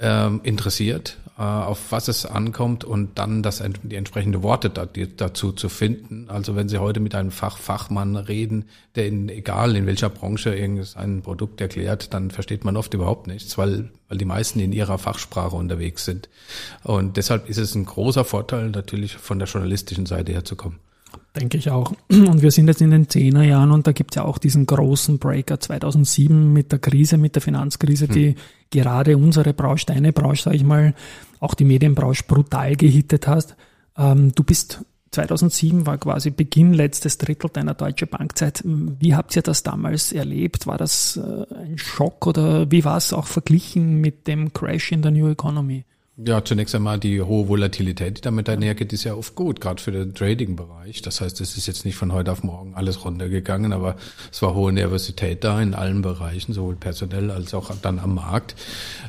ähm, 0.00 0.40
interessiert, 0.42 1.18
äh, 1.38 1.42
auf 1.42 1.90
was 1.90 2.08
es 2.08 2.26
ankommt 2.26 2.84
und 2.84 3.18
dann 3.18 3.42
das, 3.42 3.62
die 3.82 3.96
entsprechende 3.96 4.42
Worte 4.42 4.70
dazu 4.70 5.52
zu 5.52 5.68
finden. 5.68 6.26
Also 6.28 6.56
wenn 6.56 6.68
Sie 6.68 6.78
heute 6.78 7.00
mit 7.00 7.14
einem 7.14 7.30
Fachfachmann 7.30 8.16
reden, 8.16 8.66
der 8.94 9.06
in, 9.06 9.28
egal 9.28 9.76
in 9.76 9.86
welcher 9.86 10.08
Branche 10.08 10.54
irgendein 10.54 11.22
Produkt 11.22 11.60
erklärt, 11.60 12.14
dann 12.14 12.30
versteht 12.30 12.64
man 12.64 12.76
oft 12.76 12.94
überhaupt 12.94 13.26
nichts, 13.26 13.56
weil, 13.58 13.90
weil 14.08 14.18
die 14.18 14.24
meisten 14.24 14.60
in 14.60 14.72
ihrer 14.72 14.98
Fachsprache 14.98 15.56
unterwegs 15.56 16.04
sind. 16.04 16.28
Und 16.82 17.16
deshalb 17.16 17.48
ist 17.48 17.58
es 17.58 17.74
ein 17.74 17.84
großer 17.84 18.24
Vorteil, 18.24 18.70
natürlich 18.70 19.16
von 19.16 19.38
der 19.38 19.48
journalistischen 19.48 20.06
Seite 20.06 20.32
her 20.32 20.44
zu 20.44 20.56
kommen. 20.56 20.78
Denke 21.36 21.56
ich 21.58 21.70
auch. 21.70 21.92
Und 22.10 22.42
wir 22.42 22.50
sind 22.50 22.68
jetzt 22.68 22.82
in 22.82 22.90
den 22.90 23.08
Zehnerjahren 23.08 23.70
und 23.70 23.86
da 23.86 23.92
gibt 23.92 24.12
es 24.12 24.16
ja 24.16 24.24
auch 24.24 24.38
diesen 24.38 24.66
großen 24.66 25.18
Breaker 25.18 25.60
2007 25.60 26.52
mit 26.52 26.72
der 26.72 26.78
Krise, 26.78 27.16
mit 27.16 27.34
der 27.34 27.42
Finanzkrise, 27.42 28.08
die 28.08 28.30
hm. 28.30 28.36
Gerade 28.72 29.16
unsere 29.16 29.54
Branche, 29.54 29.86
deine 29.86 30.12
Branche, 30.12 30.42
sage 30.42 30.56
ich 30.56 30.64
mal, 30.64 30.94
auch 31.38 31.54
die 31.54 31.64
Medienbranche 31.64 32.24
brutal 32.26 32.74
gehittet 32.74 33.28
hast. 33.28 33.54
Ähm, 33.96 34.32
du 34.34 34.42
bist 34.42 34.84
2007 35.12 35.86
war 35.86 35.98
quasi 35.98 36.30
Beginn 36.30 36.72
letztes 36.72 37.18
Drittel 37.18 37.50
deiner 37.50 37.74
Deutsche 37.74 38.06
Bankzeit. 38.06 38.62
Wie 38.64 39.14
habt 39.14 39.36
ihr 39.36 39.42
das 39.42 39.62
damals 39.62 40.10
erlebt? 40.10 40.66
War 40.66 40.78
das 40.78 41.18
äh, 41.18 41.54
ein 41.54 41.78
Schock 41.78 42.26
oder 42.26 42.70
wie 42.70 42.84
war 42.84 42.96
es 42.96 43.12
auch 43.12 43.26
verglichen 43.26 44.00
mit 44.00 44.26
dem 44.26 44.52
Crash 44.52 44.90
in 44.90 45.02
der 45.02 45.10
New 45.10 45.28
Economy? 45.28 45.84
Ja, 46.18 46.44
zunächst 46.44 46.74
einmal 46.74 46.98
die 46.98 47.22
hohe 47.22 47.48
Volatilität, 47.48 48.18
die 48.18 48.20
damit 48.20 48.46
einhergeht, 48.46 48.92
ist 48.92 49.04
ja 49.04 49.14
oft 49.14 49.34
gut, 49.34 49.62
gerade 49.62 49.82
für 49.82 49.92
den 49.92 50.12
Trading-Bereich. 50.12 51.00
Das 51.00 51.22
heißt, 51.22 51.40
es 51.40 51.56
ist 51.56 51.66
jetzt 51.66 51.86
nicht 51.86 51.96
von 51.96 52.12
heute 52.12 52.30
auf 52.30 52.42
morgen 52.42 52.74
alles 52.74 53.02
runtergegangen, 53.02 53.72
aber 53.72 53.96
es 54.30 54.42
war 54.42 54.54
hohe 54.54 54.72
Nervosität 54.72 55.42
da 55.42 55.62
in 55.62 55.72
allen 55.74 56.02
Bereichen, 56.02 56.52
sowohl 56.52 56.76
personell 56.76 57.30
als 57.30 57.54
auch 57.54 57.74
dann 57.80 57.98
am 57.98 58.16
Markt. 58.16 58.56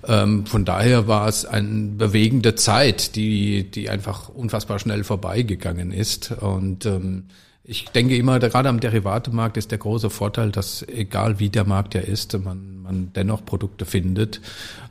Ähm, 0.08 0.46
von 0.46 0.64
daher 0.64 1.06
war 1.06 1.28
es 1.28 1.44
eine 1.46 1.90
bewegende 1.98 2.56
Zeit, 2.56 3.18
die, 3.18 3.70
die 3.70 3.90
einfach 3.90 4.30
unfassbar 4.30 4.80
schnell 4.80 5.04
vorbeigegangen 5.04 5.92
ist. 5.92 6.32
Und 6.32 6.86
ähm, 6.86 7.26
ich 7.66 7.86
denke 7.86 8.18
immer, 8.18 8.40
gerade 8.40 8.68
am 8.68 8.82
Derivatemarkt 8.82 9.56
ist 9.56 9.72
der 9.72 9.78
große 9.78 10.10
Vorteil, 10.10 10.52
dass 10.52 10.86
egal 10.88 11.40
wie 11.40 11.50
der 11.50 11.64
Markt 11.66 11.94
ja 11.94 12.02
ist, 12.02 12.38
man, 12.44 12.82
man 12.82 13.14
dennoch 13.14 13.46
Produkte 13.46 13.86
findet 13.86 14.42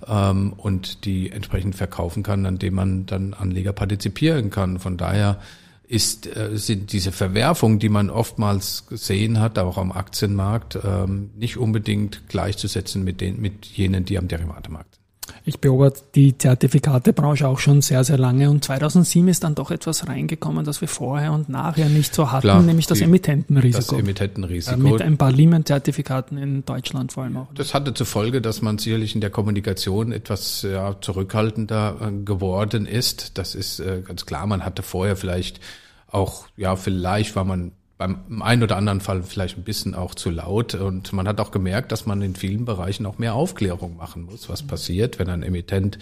ähm, 0.06 0.54
und 0.56 1.04
die 1.04 1.30
entsprechend 1.30 1.74
verkaufen 1.74 2.22
kann, 2.22 2.46
an 2.46 2.58
dem 2.58 2.74
man 2.74 3.04
dann 3.04 3.34
Anleger 3.34 3.74
partizipieren 3.74 4.48
kann. 4.48 4.78
Von 4.78 4.96
daher 4.96 5.38
ist, 5.86 6.34
äh, 6.34 6.56
sind 6.56 6.92
diese 6.92 7.12
Verwerfungen, 7.12 7.78
die 7.78 7.90
man 7.90 8.08
oftmals 8.08 8.86
gesehen 8.86 9.38
hat, 9.38 9.58
auch 9.58 9.76
am 9.76 9.92
Aktienmarkt, 9.92 10.78
ähm, 10.82 11.30
nicht 11.36 11.58
unbedingt 11.58 12.28
gleichzusetzen 12.28 13.04
mit, 13.04 13.20
den, 13.20 13.38
mit 13.38 13.66
jenen, 13.66 14.06
die 14.06 14.16
am 14.16 14.28
Derivatemarkt 14.28 14.94
sind. 14.94 15.01
Ich 15.44 15.60
beobachte 15.60 16.02
die 16.14 16.38
Zertifikatebranche 16.38 17.48
auch 17.48 17.58
schon 17.58 17.82
sehr, 17.82 18.04
sehr 18.04 18.18
lange 18.18 18.48
und 18.48 18.64
2007 18.64 19.28
ist 19.28 19.44
dann 19.44 19.54
doch 19.54 19.70
etwas 19.70 20.06
reingekommen, 20.06 20.64
das 20.64 20.80
wir 20.80 20.88
vorher 20.88 21.32
und 21.32 21.48
nachher 21.48 21.88
nicht 21.88 22.14
so 22.14 22.30
hatten, 22.30 22.42
Klar, 22.42 22.62
nämlich 22.62 22.86
das 22.86 22.98
die, 22.98 23.04
Emittentenrisiko. 23.04 23.96
Das 23.96 24.00
Emittentenrisiko. 24.00 24.80
Äh, 24.80 24.90
mit 24.92 25.02
ein 25.02 25.16
paar 25.16 25.32
Lehman-Zertifikaten 25.32 26.38
in 26.38 26.64
Deutschland 26.64 27.12
vor 27.12 27.24
allem 27.24 27.36
auch. 27.38 27.48
Das 27.54 27.74
hatte 27.74 27.92
zur 27.94 28.06
Folge, 28.06 28.40
dass 28.40 28.62
man 28.62 28.78
sicherlich 28.78 29.14
in 29.14 29.20
der 29.20 29.30
Kommunikation 29.30 30.12
etwas 30.12 30.62
ja, 30.62 30.96
zurückhaltender 31.00 31.96
äh, 32.00 32.24
geworden 32.24 32.86
ist. 32.86 33.36
Das 33.38 33.54
ist 33.54 33.80
äh, 33.80 34.02
ganz 34.06 34.26
klar. 34.26 34.46
Man 34.46 34.64
hatte 34.64 34.82
vorher 34.82 35.16
vielleicht 35.16 35.60
auch, 36.06 36.46
ja, 36.56 36.76
vielleicht 36.76 37.34
war 37.34 37.44
man 37.44 37.72
beim 38.02 38.42
einen 38.42 38.62
oder 38.64 38.76
anderen 38.76 39.00
Fall 39.00 39.22
vielleicht 39.22 39.56
ein 39.56 39.64
bisschen 39.64 39.94
auch 39.94 40.14
zu 40.14 40.30
laut. 40.30 40.74
Und 40.74 41.12
man 41.12 41.28
hat 41.28 41.40
auch 41.40 41.52
gemerkt, 41.52 41.92
dass 41.92 42.06
man 42.06 42.20
in 42.22 42.34
vielen 42.34 42.64
Bereichen 42.64 43.06
auch 43.06 43.18
mehr 43.18 43.34
Aufklärung 43.34 43.96
machen 43.96 44.22
muss, 44.22 44.48
was 44.48 44.62
passiert, 44.62 45.18
wenn 45.18 45.28
ein 45.28 45.42
Emittent 45.42 45.98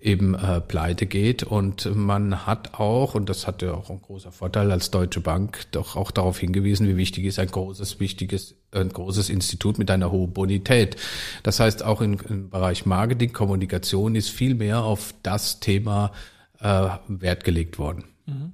eben 0.00 0.34
äh, 0.34 0.60
pleite 0.60 1.06
geht. 1.06 1.42
Und 1.42 1.94
man 1.96 2.46
hat 2.46 2.74
auch, 2.74 3.14
und 3.14 3.28
das 3.28 3.46
hatte 3.46 3.74
auch 3.74 3.90
ein 3.90 4.00
großer 4.00 4.30
Vorteil 4.30 4.70
als 4.70 4.90
Deutsche 4.90 5.20
Bank, 5.20 5.66
doch 5.72 5.96
auch 5.96 6.12
darauf 6.12 6.38
hingewiesen, 6.38 6.86
wie 6.88 6.96
wichtig 6.96 7.24
ist 7.24 7.38
ein 7.38 7.48
großes, 7.48 7.98
wichtiges, 7.98 8.54
ein 8.72 8.90
großes 8.90 9.28
Institut 9.28 9.78
mit 9.78 9.90
einer 9.90 10.12
hohen 10.12 10.32
Bonität. 10.32 10.96
Das 11.42 11.58
heißt, 11.58 11.82
auch 11.82 12.00
im, 12.00 12.18
im 12.28 12.50
Bereich 12.50 12.86
Marketing, 12.86 13.32
Kommunikation 13.32 14.14
ist 14.14 14.28
viel 14.28 14.54
mehr 14.54 14.82
auf 14.82 15.14
das 15.22 15.58
Thema 15.58 16.12
äh, 16.60 16.88
Wert 17.08 17.42
gelegt 17.42 17.78
worden. 17.78 18.04
Mhm. 18.26 18.52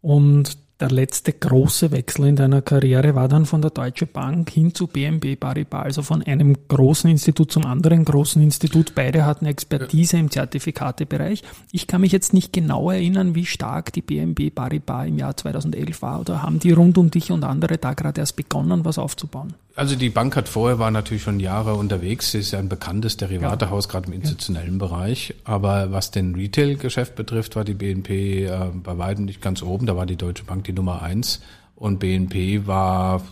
Und 0.00 0.67
der 0.80 0.90
letzte 0.90 1.32
große 1.32 1.90
Wechsel 1.90 2.26
in 2.26 2.36
deiner 2.36 2.62
Karriere 2.62 3.16
war 3.16 3.26
dann 3.26 3.46
von 3.46 3.60
der 3.60 3.72
Deutsche 3.72 4.06
Bank 4.06 4.48
hin 4.50 4.74
zu 4.74 4.86
BNB 4.86 5.38
Paribas, 5.38 5.84
also 5.84 6.02
von 6.02 6.22
einem 6.22 6.56
großen 6.68 7.10
Institut 7.10 7.50
zum 7.50 7.66
anderen 7.66 8.04
großen 8.04 8.40
Institut. 8.40 8.94
Beide 8.94 9.26
hatten 9.26 9.46
Expertise 9.46 10.18
im 10.18 10.30
Zertifikatebereich. 10.30 11.42
Ich 11.72 11.88
kann 11.88 12.02
mich 12.02 12.12
jetzt 12.12 12.32
nicht 12.32 12.52
genau 12.52 12.90
erinnern, 12.90 13.34
wie 13.34 13.46
stark 13.46 13.92
die 13.92 14.02
BNB 14.02 14.54
Paribas 14.54 15.08
im 15.08 15.18
Jahr 15.18 15.36
2011 15.36 16.00
war 16.02 16.20
oder 16.20 16.42
haben 16.42 16.60
die 16.60 16.72
rund 16.72 16.96
um 16.96 17.10
dich 17.10 17.32
und 17.32 17.42
andere 17.42 17.78
da 17.78 17.94
gerade 17.94 18.20
erst 18.20 18.36
begonnen, 18.36 18.84
was 18.84 18.98
aufzubauen? 18.98 19.54
Also 19.78 19.94
die 19.94 20.10
Bank 20.10 20.34
hat 20.34 20.48
vorher 20.48 20.80
war 20.80 20.90
natürlich 20.90 21.22
schon 21.22 21.38
Jahre 21.38 21.74
unterwegs, 21.74 22.32
Sie 22.32 22.38
ist 22.38 22.50
ja 22.50 22.58
ein 22.58 22.68
bekanntes 22.68 23.16
Derivatehaus, 23.16 23.84
ja. 23.84 23.92
gerade 23.92 24.08
im 24.08 24.12
institutionellen 24.14 24.72
ja. 24.72 24.78
Bereich. 24.86 25.36
Aber 25.44 25.92
was 25.92 26.10
den 26.10 26.34
Retail-Geschäft 26.34 27.14
betrifft, 27.14 27.54
war 27.54 27.62
die 27.62 27.74
BNP 27.74 28.46
äh, 28.46 28.70
bei 28.74 28.98
weitem 28.98 29.24
nicht 29.24 29.40
ganz 29.40 29.62
oben. 29.62 29.86
Da 29.86 29.94
war 29.94 30.04
die 30.04 30.16
Deutsche 30.16 30.42
Bank 30.42 30.64
die 30.64 30.72
Nummer 30.72 31.02
eins 31.02 31.40
und 31.76 32.00
BNP 32.00 32.66
war 32.66 33.22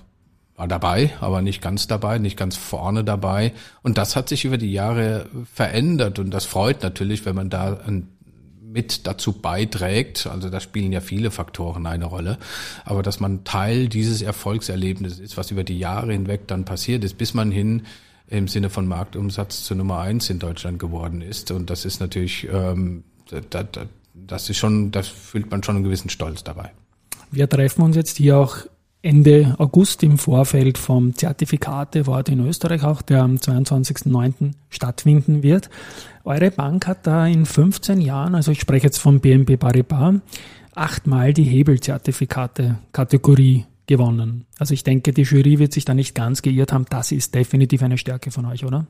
war 0.54 0.68
dabei, 0.68 1.10
aber 1.20 1.42
nicht 1.42 1.60
ganz 1.60 1.86
dabei, 1.86 2.18
nicht 2.18 2.36
ganz 2.36 2.56
vorne 2.56 3.02
dabei. 3.02 3.52
Und 3.82 3.98
das 3.98 4.14
hat 4.16 4.28
sich 4.28 4.44
über 4.44 4.56
die 4.56 4.72
Jahre 4.72 5.26
verändert 5.52 6.18
und 6.18 6.30
das 6.30 6.46
freut 6.46 6.82
natürlich, 6.82 7.26
wenn 7.26 7.34
man 7.34 7.50
da 7.50 7.80
ein 7.86 8.08
mit 8.76 9.06
dazu 9.06 9.32
beiträgt, 9.32 10.26
also 10.26 10.50
da 10.50 10.60
spielen 10.60 10.92
ja 10.92 11.00
viele 11.00 11.30
Faktoren 11.30 11.86
eine 11.86 12.04
Rolle, 12.04 12.36
aber 12.84 13.02
dass 13.02 13.20
man 13.20 13.42
Teil 13.42 13.88
dieses 13.88 14.20
Erfolgserlebnisses 14.20 15.18
ist, 15.18 15.38
was 15.38 15.50
über 15.50 15.64
die 15.64 15.78
Jahre 15.78 16.12
hinweg 16.12 16.46
dann 16.46 16.66
passiert 16.66 17.02
ist, 17.02 17.16
bis 17.16 17.32
man 17.32 17.50
hin 17.50 17.84
im 18.28 18.48
Sinne 18.48 18.68
von 18.68 18.86
Marktumsatz 18.86 19.64
zur 19.64 19.78
Nummer 19.78 20.00
eins 20.00 20.28
in 20.28 20.38
Deutschland 20.38 20.78
geworden 20.78 21.22
ist. 21.22 21.50
Und 21.52 21.70
das 21.70 21.86
ist 21.86 22.00
natürlich, 22.00 22.46
ähm, 22.52 23.02
das, 23.48 23.66
das 24.12 24.50
ist 24.50 24.58
schon, 24.58 24.90
das 24.90 25.08
fühlt 25.08 25.50
man 25.50 25.62
schon 25.62 25.76
einen 25.76 25.84
gewissen 25.84 26.10
Stolz 26.10 26.44
dabei. 26.44 26.70
Wir 27.30 27.48
treffen 27.48 27.80
uns 27.80 27.96
jetzt 27.96 28.18
hier 28.18 28.36
auch 28.36 28.58
Ende 29.00 29.54
August 29.58 30.02
im 30.02 30.18
Vorfeld 30.18 30.76
vom 30.76 31.14
Zertifikatewort 31.14 32.28
in 32.28 32.44
Österreich 32.46 32.82
auch, 32.82 33.00
der 33.00 33.22
am 33.22 33.36
22.09. 33.36 34.52
stattfinden 34.68 35.42
wird. 35.42 35.70
Eure 36.26 36.50
Bank 36.50 36.86
hat 36.88 37.06
da 37.06 37.24
in 37.24 37.46
15 37.46 38.00
Jahren, 38.00 38.34
also 38.34 38.50
ich 38.50 38.60
spreche 38.60 38.86
jetzt 38.86 38.98
von 38.98 39.20
BNP 39.20 39.58
Paribas, 39.58 40.16
achtmal 40.74 41.32
die 41.32 41.44
Hebelzertifikate-Kategorie 41.44 43.66
gewonnen. 43.86 44.46
Also 44.58 44.74
ich 44.74 44.84
denke, 44.84 45.12
die 45.12 45.22
Jury 45.22 45.58
wird 45.58 45.72
sich 45.72 45.84
da 45.84 45.94
nicht 45.94 46.14
ganz 46.14 46.42
geirrt 46.42 46.72
haben. 46.72 46.86
Das 46.90 47.12
ist 47.12 47.34
definitiv 47.34 47.82
eine 47.82 47.98
Stärke 47.98 48.30
von 48.30 48.44
euch, 48.46 48.64
oder? 48.64 48.86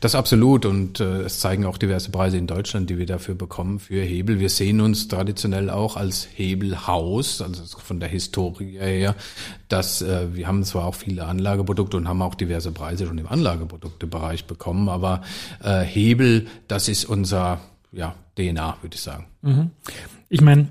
Das 0.00 0.14
absolut. 0.14 0.64
Und 0.64 1.00
äh, 1.00 1.22
es 1.22 1.40
zeigen 1.40 1.66
auch 1.66 1.76
diverse 1.76 2.10
Preise 2.10 2.38
in 2.38 2.46
Deutschland, 2.46 2.88
die 2.88 2.98
wir 2.98 3.06
dafür 3.06 3.34
bekommen, 3.34 3.78
für 3.78 4.00
Hebel. 4.02 4.40
Wir 4.40 4.48
sehen 4.48 4.80
uns 4.80 5.08
traditionell 5.08 5.70
auch 5.70 5.96
als 5.96 6.28
Hebelhaus, 6.34 7.42
also 7.42 7.78
von 7.78 8.00
der 8.00 8.08
Historie 8.08 8.78
her, 8.78 9.14
dass 9.68 10.02
äh, 10.02 10.34
wir 10.34 10.46
haben 10.46 10.64
zwar 10.64 10.86
auch 10.86 10.94
viele 10.94 11.24
Anlageprodukte 11.26 11.96
und 11.96 12.08
haben 12.08 12.22
auch 12.22 12.34
diverse 12.34 12.72
Preise 12.72 13.06
schon 13.06 13.18
im 13.18 13.26
Anlageproduktebereich 13.28 14.46
bekommen, 14.46 14.88
aber 14.88 15.22
äh, 15.62 15.80
Hebel, 15.80 16.46
das 16.68 16.88
ist 16.88 17.04
unser 17.04 17.60
ja, 17.92 18.14
DNA, 18.36 18.76
würde 18.82 18.94
ich 18.94 19.00
sagen. 19.00 19.26
Mhm. 19.42 19.70
Ich 20.28 20.42
meine, 20.42 20.68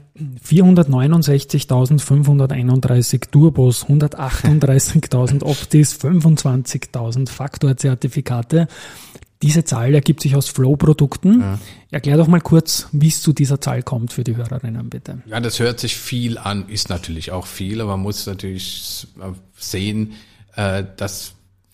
469.531 0.48 3.32
Turbos, 3.32 3.88
138.000 3.88 5.44
Optis, 5.44 6.00
25.000 6.00 7.30
Faktorzertifikate. 7.30 8.68
Diese 9.42 9.64
Zahl 9.64 9.94
ergibt 9.94 10.22
sich 10.22 10.36
aus 10.36 10.50
Flow-Produkten. 10.50 11.42
Ja. 11.42 11.60
Erklär 11.92 12.18
doch 12.18 12.28
mal 12.28 12.42
kurz, 12.42 12.88
wie 12.92 13.08
es 13.08 13.22
zu 13.22 13.34
dieser 13.34 13.62
Zahl 13.62 13.84
kommt 13.84 14.12
für 14.14 14.24
die 14.24 14.36
Hörerinnen, 14.36 14.90
bitte. 14.90 15.22
Ja, 15.26 15.40
das 15.40 15.60
hört 15.60 15.80
sich 15.80 15.96
viel 15.96 16.40
an, 16.40 16.68
ist 16.70 16.90
natürlich 16.90 17.32
auch 17.32 17.46
viel, 17.46 17.82
aber 17.82 17.92
man 17.92 18.02
muss 18.02 18.26
natürlich 18.26 19.08
sehen, 19.58 20.14
äh, 20.56 20.84
dass, 20.98 21.34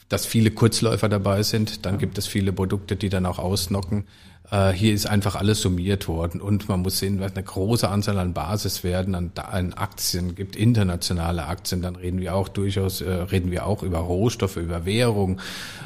dass 0.09 0.25
viele 0.25 0.51
Kurzläufer 0.51 1.07
dabei 1.07 1.43
sind. 1.43 1.85
Dann 1.85 1.97
gibt 1.97 2.17
es 2.17 2.27
viele 2.27 2.51
Produkte, 2.51 2.97
die 2.97 3.07
dann 3.09 3.25
auch 3.25 3.39
ausnocken. 3.39 4.05
Äh, 4.53 4.71
hier 4.71 4.93
ist 4.93 5.07
einfach 5.07 5.35
alles 5.35 5.61
summiert 5.61 6.07
worden 6.07 6.39
und 6.39 6.69
man 6.69 6.81
muss 6.83 6.99
sehen, 6.99 7.19
was 7.19 7.31
eine 7.31 7.41
große 7.41 7.89
Anzahl 7.89 8.19
an 8.19 8.33
Basiswerten, 8.33 9.15
an, 9.15 9.31
an 9.35 9.73
Aktien 9.73 10.35
gibt, 10.35 10.55
internationale 10.55 11.47
Aktien, 11.47 11.81
dann 11.81 11.95
reden 11.95 12.19
wir 12.19 12.35
auch 12.35 12.49
durchaus, 12.49 13.01
äh, 13.01 13.09
reden 13.11 13.49
wir 13.49 13.65
auch 13.65 13.81
über 13.81 13.97
Rohstoffe, 13.97 14.57
über 14.57 14.85
Währung. 14.85 15.41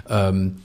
Ähm, 0.10 0.58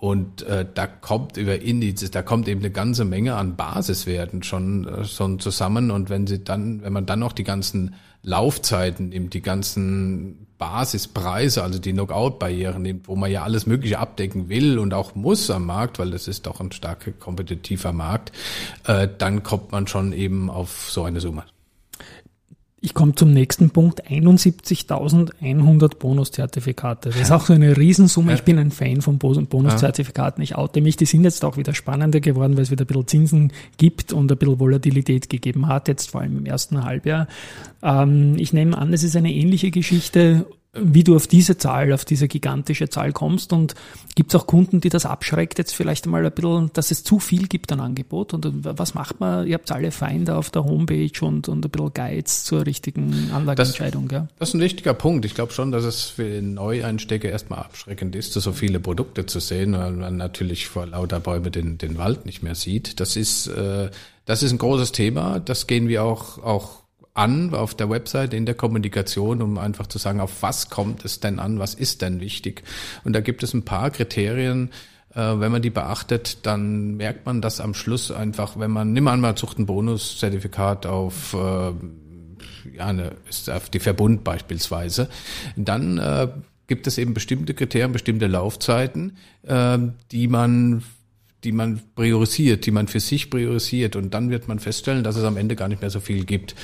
und 0.00 0.42
äh, 0.42 0.64
da 0.72 0.86
kommt 0.86 1.36
über 1.36 1.60
Indizes, 1.60 2.12
da 2.12 2.22
kommt 2.22 2.46
eben 2.46 2.60
eine 2.60 2.70
ganze 2.70 3.04
Menge 3.04 3.34
an 3.34 3.56
Basiswerten 3.56 4.44
schon, 4.44 4.86
äh, 4.86 5.04
schon 5.04 5.40
zusammen. 5.40 5.90
Und 5.90 6.08
wenn 6.08 6.28
sie 6.28 6.44
dann, 6.44 6.84
wenn 6.84 6.92
man 6.92 7.04
dann 7.04 7.18
noch 7.18 7.32
die 7.32 7.42
ganzen 7.42 7.96
Laufzeiten 8.22 9.08
nimmt, 9.08 9.34
die 9.34 9.42
ganzen 9.42 10.46
Basispreise, 10.56 11.64
also 11.64 11.80
die 11.80 11.92
Knockout-Barrieren 11.92 12.80
nimmt, 12.80 13.08
wo 13.08 13.16
man 13.16 13.28
ja 13.32 13.42
alles 13.42 13.66
Mögliche 13.66 13.98
abdecken 13.98 14.48
will 14.48 14.78
und 14.78 14.94
auch 14.94 15.16
muss 15.16 15.50
am 15.50 15.66
Markt, 15.66 15.98
weil 15.98 16.12
das 16.12 16.28
ist 16.28 16.46
doch 16.46 16.60
ein 16.60 16.70
stark 16.70 17.18
kompetitiver 17.18 17.92
Markt, 17.92 18.30
äh, 18.86 19.08
dann 19.18 19.42
kommt 19.42 19.72
man 19.72 19.88
schon 19.88 20.12
eben 20.12 20.48
auf 20.48 20.92
so 20.92 21.02
eine 21.02 21.20
Summe. 21.20 21.42
Ich 22.80 22.94
komme 22.94 23.14
zum 23.16 23.32
nächsten 23.32 23.70
Punkt. 23.70 24.08
71.100 24.08 25.96
Bonuszertifikate. 25.98 27.08
Das 27.08 27.20
ist 27.20 27.32
auch 27.32 27.44
so 27.44 27.52
eine 27.52 27.76
Riesensumme. 27.76 28.34
Ich 28.34 28.44
bin 28.44 28.56
ein 28.56 28.70
Fan 28.70 29.02
von 29.02 29.18
Bonuszertifikaten. 29.18 30.42
Ich 30.44 30.54
oute 30.54 30.80
mich. 30.80 30.96
Die 30.96 31.04
sind 31.04 31.24
jetzt 31.24 31.44
auch 31.44 31.56
wieder 31.56 31.74
spannender 31.74 32.20
geworden, 32.20 32.56
weil 32.56 32.62
es 32.62 32.70
wieder 32.70 32.84
ein 32.84 32.86
bisschen 32.86 33.08
Zinsen 33.08 33.52
gibt 33.78 34.12
und 34.12 34.30
ein 34.30 34.38
bisschen 34.38 34.60
Volatilität 34.60 35.28
gegeben 35.28 35.66
hat, 35.66 35.88
jetzt 35.88 36.10
vor 36.10 36.20
allem 36.20 36.38
im 36.38 36.46
ersten 36.46 36.84
Halbjahr. 36.84 37.26
Ähm, 37.82 38.36
ich 38.38 38.52
nehme 38.52 38.78
an, 38.78 38.92
es 38.92 39.02
ist 39.02 39.16
eine 39.16 39.32
ähnliche 39.32 39.72
Geschichte 39.72 40.46
wie 40.82 41.04
du 41.04 41.16
auf 41.16 41.26
diese 41.26 41.58
Zahl, 41.58 41.92
auf 41.92 42.04
diese 42.04 42.28
gigantische 42.28 42.88
Zahl 42.88 43.12
kommst 43.12 43.52
und 43.52 43.74
gibt 44.14 44.34
es 44.34 44.40
auch 44.40 44.46
Kunden, 44.46 44.80
die 44.80 44.88
das 44.88 45.06
abschreckt, 45.06 45.58
jetzt 45.58 45.74
vielleicht 45.74 46.06
mal 46.06 46.24
ein 46.24 46.32
bisschen, 46.32 46.70
dass 46.72 46.90
es 46.90 47.04
zu 47.04 47.18
viel 47.18 47.48
gibt 47.48 47.72
an 47.72 47.80
Angebot 47.80 48.34
und 48.34 48.46
was 48.62 48.94
macht 48.94 49.20
man? 49.20 49.46
Ihr 49.46 49.54
habt 49.54 49.70
alle 49.70 49.90
Feinde 49.90 50.36
auf 50.36 50.50
der 50.50 50.64
Homepage 50.64 51.10
und, 51.20 51.48
und 51.48 51.64
ein 51.64 51.70
bisschen 51.70 51.92
Guides 51.94 52.44
zur 52.44 52.66
richtigen 52.66 53.30
Anlageentscheidung, 53.32 54.08
das, 54.08 54.12
ja? 54.12 54.28
Das 54.38 54.48
ist 54.50 54.54
ein 54.54 54.60
wichtiger 54.60 54.94
Punkt. 54.94 55.24
Ich 55.24 55.34
glaube 55.34 55.52
schon, 55.52 55.70
dass 55.70 55.84
es 55.84 56.04
für 56.04 56.42
Neueinsteiger 56.42 57.30
erstmal 57.30 57.60
abschreckend 57.60 58.16
ist, 58.16 58.32
so 58.32 58.52
viele 58.52 58.80
Produkte 58.80 59.26
zu 59.26 59.40
sehen, 59.40 59.72
weil 59.72 59.92
man 59.92 60.16
natürlich 60.16 60.68
vor 60.68 60.86
lauter 60.86 61.20
Bäume 61.20 61.50
den, 61.50 61.78
den 61.78 61.98
Wald 61.98 62.26
nicht 62.26 62.42
mehr 62.42 62.54
sieht. 62.54 63.00
Das 63.00 63.16
ist, 63.16 63.46
äh, 63.48 63.90
das 64.24 64.42
ist 64.42 64.52
ein 64.52 64.58
großes 64.58 64.92
Thema. 64.92 65.40
Das 65.40 65.66
gehen 65.66 65.88
wir 65.88 66.04
auch, 66.04 66.38
auch 66.38 66.82
an 67.18 67.52
auf 67.52 67.74
der 67.74 67.90
Website 67.90 68.32
in 68.32 68.46
der 68.46 68.54
Kommunikation, 68.54 69.42
um 69.42 69.58
einfach 69.58 69.88
zu 69.88 69.98
sagen, 69.98 70.20
auf 70.20 70.42
was 70.42 70.70
kommt 70.70 71.04
es 71.04 71.20
denn 71.20 71.38
an, 71.40 71.58
was 71.58 71.74
ist 71.74 72.00
denn 72.00 72.20
wichtig. 72.20 72.62
Und 73.04 73.12
da 73.12 73.20
gibt 73.20 73.42
es 73.42 73.52
ein 73.54 73.64
paar 73.64 73.90
Kriterien, 73.90 74.70
äh, 75.14 75.20
wenn 75.20 75.50
man 75.50 75.60
die 75.60 75.70
beachtet, 75.70 76.46
dann 76.46 76.96
merkt 76.96 77.26
man, 77.26 77.42
dass 77.42 77.60
am 77.60 77.74
Schluss 77.74 78.12
einfach, 78.12 78.58
wenn 78.58 78.70
man, 78.70 78.92
nimm 78.92 79.08
an, 79.08 79.20
man 79.20 79.36
sucht 79.36 79.58
ein 79.58 79.66
Bonuszertifikat 79.66 80.86
auf 80.86 81.34
äh, 81.34 81.72
ja, 82.76 82.86
eine, 82.86 83.12
auf 83.52 83.68
die 83.68 83.80
Verbund 83.80 84.22
beispielsweise, 84.22 85.08
dann 85.56 85.98
äh, 85.98 86.28
gibt 86.68 86.86
es 86.86 86.98
eben 86.98 87.14
bestimmte 87.14 87.54
Kriterien, 87.54 87.92
bestimmte 87.92 88.28
Laufzeiten, 88.28 89.16
äh, 89.42 89.78
die 90.12 90.28
man 90.28 90.84
die 91.44 91.52
man 91.52 91.80
priorisiert, 91.94 92.66
die 92.66 92.72
man 92.72 92.88
für 92.88 92.98
sich 92.98 93.30
priorisiert 93.30 93.94
und 93.94 94.12
dann 94.12 94.30
wird 94.30 94.48
man 94.48 94.58
feststellen, 94.58 95.04
dass 95.04 95.14
es 95.14 95.22
am 95.22 95.36
Ende 95.36 95.54
gar 95.54 95.68
nicht 95.68 95.80
mehr 95.80 95.90
so 95.90 96.00
viel 96.00 96.24
gibt. 96.24 96.56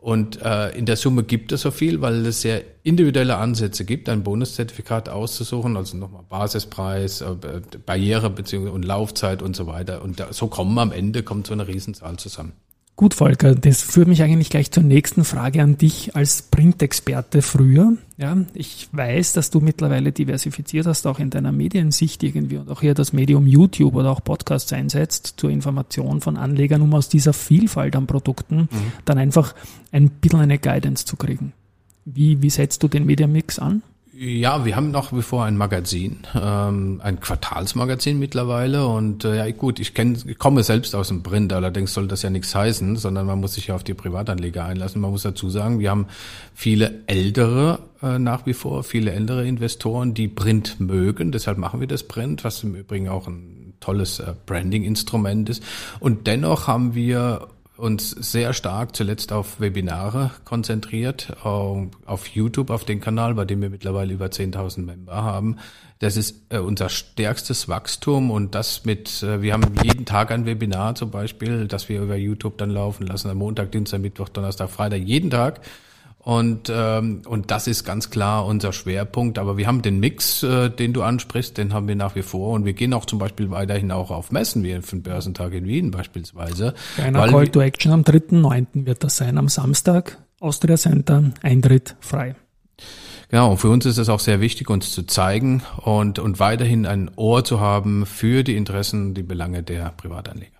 Und 0.00 0.40
äh, 0.40 0.70
in 0.70 0.86
der 0.86 0.96
Summe 0.96 1.24
gibt 1.24 1.52
es 1.52 1.60
so 1.60 1.70
viel, 1.70 2.00
weil 2.00 2.24
es 2.24 2.40
sehr 2.40 2.62
individuelle 2.84 3.36
Ansätze 3.36 3.84
gibt, 3.84 4.08
ein 4.08 4.22
Bonuszertifikat 4.22 5.10
auszusuchen, 5.10 5.76
also 5.76 5.98
nochmal 5.98 6.22
Basispreis, 6.26 7.20
äh, 7.20 7.36
Barriere 7.84 8.30
beziehungsweise 8.30 8.74
und 8.74 8.86
Laufzeit 8.86 9.42
und 9.42 9.54
so 9.54 9.66
weiter. 9.66 10.00
Und 10.00 10.18
da, 10.18 10.32
so 10.32 10.46
kommen 10.46 10.78
am 10.78 10.90
Ende 10.90 11.22
kommt 11.22 11.48
so 11.48 11.52
eine 11.52 11.68
Riesenzahl 11.68 12.16
zusammen. 12.16 12.52
Gut, 13.00 13.14
Volker, 13.14 13.54
das 13.54 13.80
führt 13.80 14.08
mich 14.08 14.22
eigentlich 14.22 14.50
gleich 14.50 14.70
zur 14.72 14.82
nächsten 14.82 15.24
Frage 15.24 15.62
an 15.62 15.78
dich 15.78 16.14
als 16.16 16.42
Printexperte 16.42 17.40
früher. 17.40 17.94
Ja, 18.18 18.36
ich 18.52 18.90
weiß, 18.92 19.32
dass 19.32 19.48
du 19.48 19.60
mittlerweile 19.60 20.12
diversifiziert 20.12 20.86
hast, 20.86 21.06
auch 21.06 21.18
in 21.18 21.30
deiner 21.30 21.50
Mediensicht 21.50 22.22
irgendwie 22.22 22.58
und 22.58 22.68
auch 22.68 22.82
hier 22.82 22.92
das 22.92 23.14
Medium 23.14 23.46
YouTube 23.46 23.94
oder 23.94 24.10
auch 24.10 24.22
Podcasts 24.22 24.70
einsetzt 24.74 25.32
zur 25.38 25.48
Information 25.48 26.20
von 26.20 26.36
Anlegern, 26.36 26.82
um 26.82 26.92
aus 26.92 27.08
dieser 27.08 27.32
Vielfalt 27.32 27.96
an 27.96 28.06
Produkten 28.06 28.68
mhm. 28.70 28.92
dann 29.06 29.16
einfach 29.16 29.54
ein 29.92 30.10
bisschen 30.10 30.40
eine 30.40 30.58
Guidance 30.58 31.06
zu 31.06 31.16
kriegen. 31.16 31.54
Wie, 32.04 32.42
wie 32.42 32.50
setzt 32.50 32.82
du 32.82 32.88
den 32.88 33.06
Mediamix 33.06 33.58
an? 33.58 33.80
Ja, 34.22 34.66
wir 34.66 34.76
haben 34.76 34.90
nach 34.90 35.14
wie 35.14 35.22
vor 35.22 35.46
ein 35.46 35.56
Magazin, 35.56 36.26
ähm, 36.38 37.00
ein 37.02 37.20
Quartalsmagazin 37.20 38.18
mittlerweile 38.18 38.86
und 38.86 39.24
äh, 39.24 39.38
ja 39.38 39.50
gut, 39.50 39.80
ich, 39.80 39.94
kenn, 39.94 40.18
ich 40.26 40.36
komme 40.36 40.62
selbst 40.62 40.94
aus 40.94 41.08
dem 41.08 41.22
Print, 41.22 41.54
allerdings 41.54 41.94
soll 41.94 42.06
das 42.06 42.20
ja 42.20 42.28
nichts 42.28 42.54
heißen, 42.54 42.96
sondern 42.96 43.24
man 43.24 43.40
muss 43.40 43.54
sich 43.54 43.68
ja 43.68 43.74
auf 43.74 43.82
die 43.82 43.94
Privatanleger 43.94 44.62
einlassen. 44.62 45.00
Man 45.00 45.10
muss 45.10 45.22
dazu 45.22 45.48
sagen, 45.48 45.78
wir 45.78 45.90
haben 45.90 46.06
viele 46.54 47.00
ältere 47.06 47.78
äh, 48.02 48.18
nach 48.18 48.44
wie 48.44 48.52
vor, 48.52 48.84
viele 48.84 49.12
ältere 49.12 49.48
Investoren, 49.48 50.12
die 50.12 50.28
Print 50.28 50.80
mögen, 50.80 51.32
deshalb 51.32 51.56
machen 51.56 51.80
wir 51.80 51.88
das 51.88 52.02
Print, 52.02 52.44
was 52.44 52.62
im 52.62 52.74
Übrigen 52.74 53.08
auch 53.08 53.26
ein 53.26 53.72
tolles 53.80 54.18
äh, 54.18 54.34
Branding-Instrument 54.44 55.48
ist. 55.48 55.62
Und 55.98 56.26
dennoch 56.26 56.66
haben 56.66 56.94
wir 56.94 57.48
uns 57.80 58.10
sehr 58.10 58.52
stark 58.52 58.94
zuletzt 58.94 59.32
auf 59.32 59.60
Webinare 59.60 60.30
konzentriert, 60.44 61.36
auf 61.44 62.26
YouTube, 62.26 62.70
auf 62.70 62.84
den 62.84 63.00
Kanal, 63.00 63.34
bei 63.34 63.44
dem 63.44 63.62
wir 63.62 63.70
mittlerweile 63.70 64.12
über 64.12 64.26
10.000 64.26 64.82
Member 64.82 65.22
haben. 65.24 65.56
Das 65.98 66.16
ist 66.16 66.42
äh, 66.48 66.58
unser 66.58 66.88
stärkstes 66.88 67.68
Wachstum 67.68 68.30
und 68.30 68.54
das 68.54 68.84
mit, 68.84 69.22
äh, 69.22 69.42
wir 69.42 69.52
haben 69.52 69.74
jeden 69.82 70.06
Tag 70.06 70.30
ein 70.30 70.46
Webinar 70.46 70.94
zum 70.94 71.10
Beispiel, 71.10 71.66
das 71.66 71.88
wir 71.88 72.00
über 72.00 72.16
YouTube 72.16 72.56
dann 72.56 72.70
laufen 72.70 73.06
lassen, 73.06 73.28
am 73.28 73.36
Montag, 73.36 73.72
Dienstag, 73.72 74.00
Mittwoch, 74.00 74.30
Donnerstag, 74.30 74.70
Freitag, 74.70 75.02
jeden 75.02 75.30
Tag 75.30 75.60
und, 76.22 76.70
ähm, 76.70 77.22
und 77.26 77.50
das 77.50 77.66
ist 77.66 77.84
ganz 77.84 78.10
klar 78.10 78.44
unser 78.44 78.74
Schwerpunkt. 78.74 79.38
Aber 79.38 79.56
wir 79.56 79.66
haben 79.66 79.80
den 79.80 80.00
Mix, 80.00 80.42
äh, 80.42 80.68
den 80.68 80.92
du 80.92 81.02
ansprichst, 81.02 81.56
den 81.56 81.72
haben 81.72 81.88
wir 81.88 81.96
nach 81.96 82.14
wie 82.14 82.22
vor. 82.22 82.52
Und 82.52 82.66
wir 82.66 82.74
gehen 82.74 82.92
auch 82.92 83.06
zum 83.06 83.18
Beispiel 83.18 83.50
weiterhin 83.50 83.90
auch 83.90 84.10
auf 84.10 84.30
Messen, 84.30 84.62
wie 84.62 84.80
für 84.82 84.96
den 84.96 85.02
Börsentag 85.02 85.54
in 85.54 85.66
Wien 85.66 85.90
beispielsweise. 85.90 86.74
Einer 86.98 87.26
Call 87.28 87.48
to 87.48 87.60
Action 87.60 87.92
am 87.92 88.02
3.9. 88.02 88.84
wird 88.84 89.02
das 89.02 89.16
sein, 89.16 89.38
am 89.38 89.48
Samstag. 89.48 90.18
Austria 90.40 90.76
Center, 90.76 91.32
Eintritt 91.42 91.96
frei. 92.00 92.34
Genau, 93.30 93.52
und 93.52 93.58
für 93.58 93.70
uns 93.70 93.86
ist 93.86 93.98
es 93.98 94.08
auch 94.08 94.20
sehr 94.20 94.40
wichtig, 94.40 94.68
uns 94.68 94.92
zu 94.92 95.04
zeigen 95.04 95.62
und, 95.84 96.18
und 96.18 96.40
weiterhin 96.40 96.84
ein 96.84 97.10
Ohr 97.16 97.44
zu 97.44 97.60
haben 97.60 98.04
für 98.04 98.42
die 98.42 98.56
Interessen, 98.56 99.14
die 99.14 99.22
Belange 99.22 99.62
der 99.62 99.92
Privatanleger. 99.96 100.59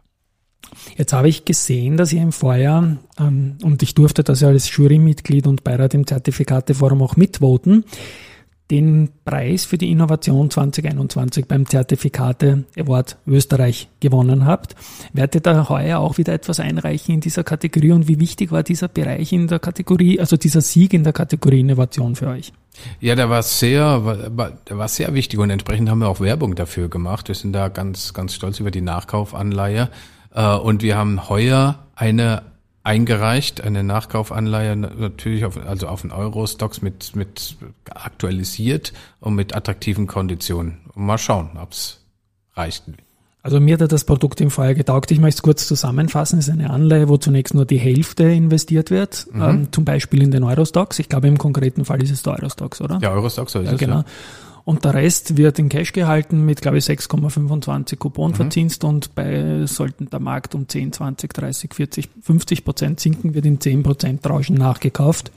Jetzt 0.96 1.12
habe 1.12 1.28
ich 1.28 1.44
gesehen, 1.44 1.96
dass 1.96 2.12
ihr 2.12 2.22
im 2.22 2.32
Vorjahr, 2.32 2.96
ähm, 3.18 3.56
und 3.62 3.82
ich 3.82 3.94
durfte 3.94 4.22
das 4.22 4.40
ja 4.40 4.48
als 4.48 4.74
Jurymitglied 4.74 5.46
und 5.46 5.64
Beirat 5.64 5.94
im 5.94 6.06
Zertifikateforum 6.06 7.02
auch 7.02 7.16
mitvoten, 7.16 7.84
den 8.70 9.10
Preis 9.24 9.64
für 9.64 9.78
die 9.78 9.90
Innovation 9.90 10.48
2021 10.48 11.46
beim 11.46 11.66
Zertifikate 11.66 12.64
Award 12.78 13.16
Österreich 13.26 13.88
gewonnen 13.98 14.46
habt. 14.46 14.76
Werdet 15.12 15.34
ihr 15.34 15.40
da 15.40 15.68
heuer 15.68 15.98
auch 15.98 16.18
wieder 16.18 16.32
etwas 16.32 16.60
einreichen 16.60 17.14
in 17.14 17.20
dieser 17.20 17.42
Kategorie 17.42 17.92
und 17.92 18.06
wie 18.06 18.20
wichtig 18.20 18.52
war 18.52 18.62
dieser 18.62 18.88
Bereich 18.88 19.32
in 19.32 19.48
der 19.48 19.58
Kategorie, 19.58 20.20
also 20.20 20.36
dieser 20.36 20.60
Sieg 20.60 20.94
in 20.94 21.02
der 21.02 21.12
Kategorie 21.12 21.60
Innovation 21.60 22.14
für 22.14 22.28
euch? 22.28 22.52
Ja, 23.00 23.16
der 23.16 23.28
war 23.28 23.42
sehr, 23.42 23.98
der 24.68 24.78
war 24.78 24.88
sehr 24.88 25.12
wichtig 25.14 25.40
und 25.40 25.50
entsprechend 25.50 25.90
haben 25.90 25.98
wir 25.98 26.08
auch 26.08 26.20
Werbung 26.20 26.54
dafür 26.54 26.88
gemacht. 26.88 27.26
Wir 27.28 27.34
sind 27.34 27.52
da 27.52 27.68
ganz, 27.68 28.14
ganz 28.14 28.34
stolz 28.34 28.60
über 28.60 28.70
die 28.70 28.80
Nachkaufanleihe 28.80 29.90
und 30.32 30.82
wir 30.82 30.96
haben 30.96 31.28
heuer 31.28 31.80
eine 31.96 32.42
eingereicht, 32.82 33.60
eine 33.60 33.84
Nachkaufanleihe 33.84 34.74
natürlich 34.76 35.44
auf, 35.44 35.58
also 35.66 35.86
auf 35.88 36.00
den 36.02 36.12
Euro-Stocks 36.12 36.82
mit, 36.82 37.14
mit 37.14 37.56
aktualisiert 37.90 38.92
und 39.20 39.34
mit 39.34 39.54
attraktiven 39.54 40.06
Konditionen. 40.06 40.78
Mal 40.94 41.18
schauen, 41.18 41.50
ob's 41.60 42.00
reicht. 42.54 42.84
Also 43.42 43.58
mir 43.58 43.78
hat 43.78 43.92
das 43.92 44.04
Produkt 44.04 44.40
im 44.40 44.50
Fall 44.50 44.74
getaugt. 44.74 45.10
Ich 45.10 45.18
möchte 45.18 45.38
es 45.38 45.42
kurz 45.42 45.66
zusammenfassen. 45.66 46.38
Es 46.38 46.48
ist 46.48 46.52
eine 46.52 46.70
Anleihe, 46.70 47.08
wo 47.08 47.16
zunächst 47.16 47.54
nur 47.54 47.64
die 47.64 47.78
Hälfte 47.78 48.24
investiert 48.24 48.90
wird, 48.90 49.26
mhm. 49.32 49.42
ähm, 49.42 49.68
zum 49.72 49.84
Beispiel 49.84 50.22
in 50.22 50.30
den 50.30 50.42
Eurostocks. 50.44 50.98
Ich 50.98 51.08
glaube, 51.08 51.28
im 51.28 51.38
konkreten 51.38 51.86
Fall 51.86 52.02
ist 52.02 52.10
es 52.10 52.22
der 52.22 52.34
Eurostocks, 52.34 52.82
oder? 52.82 52.98
Ja, 53.00 53.12
Eurostocks, 53.12 53.52
so 53.52 53.60
ist 53.60 53.66
ja, 53.66 53.72
es. 53.72 53.78
Genau. 53.78 53.96
Ja. 53.96 54.04
Und 54.64 54.84
der 54.84 54.94
Rest 54.94 55.36
wird 55.36 55.58
in 55.58 55.68
Cash 55.68 55.92
gehalten 55.92 56.44
mit, 56.44 56.60
glaube 56.60 56.78
ich, 56.78 56.84
6,25 56.84 57.96
Coupon 57.96 58.32
mhm. 58.32 58.88
und 58.88 59.14
bei, 59.14 59.66
sollten 59.66 60.10
der 60.10 60.20
Markt 60.20 60.54
um 60.54 60.68
10, 60.68 60.92
20, 60.92 61.32
30, 61.32 61.74
40, 61.74 62.08
50 62.22 62.64
Prozent 62.64 63.00
sinken, 63.00 63.34
wird 63.34 63.46
in 63.46 63.60
10 63.60 63.82
Prozent 63.82 64.28
Rauschen 64.28 64.56
nachgekauft. 64.56 65.32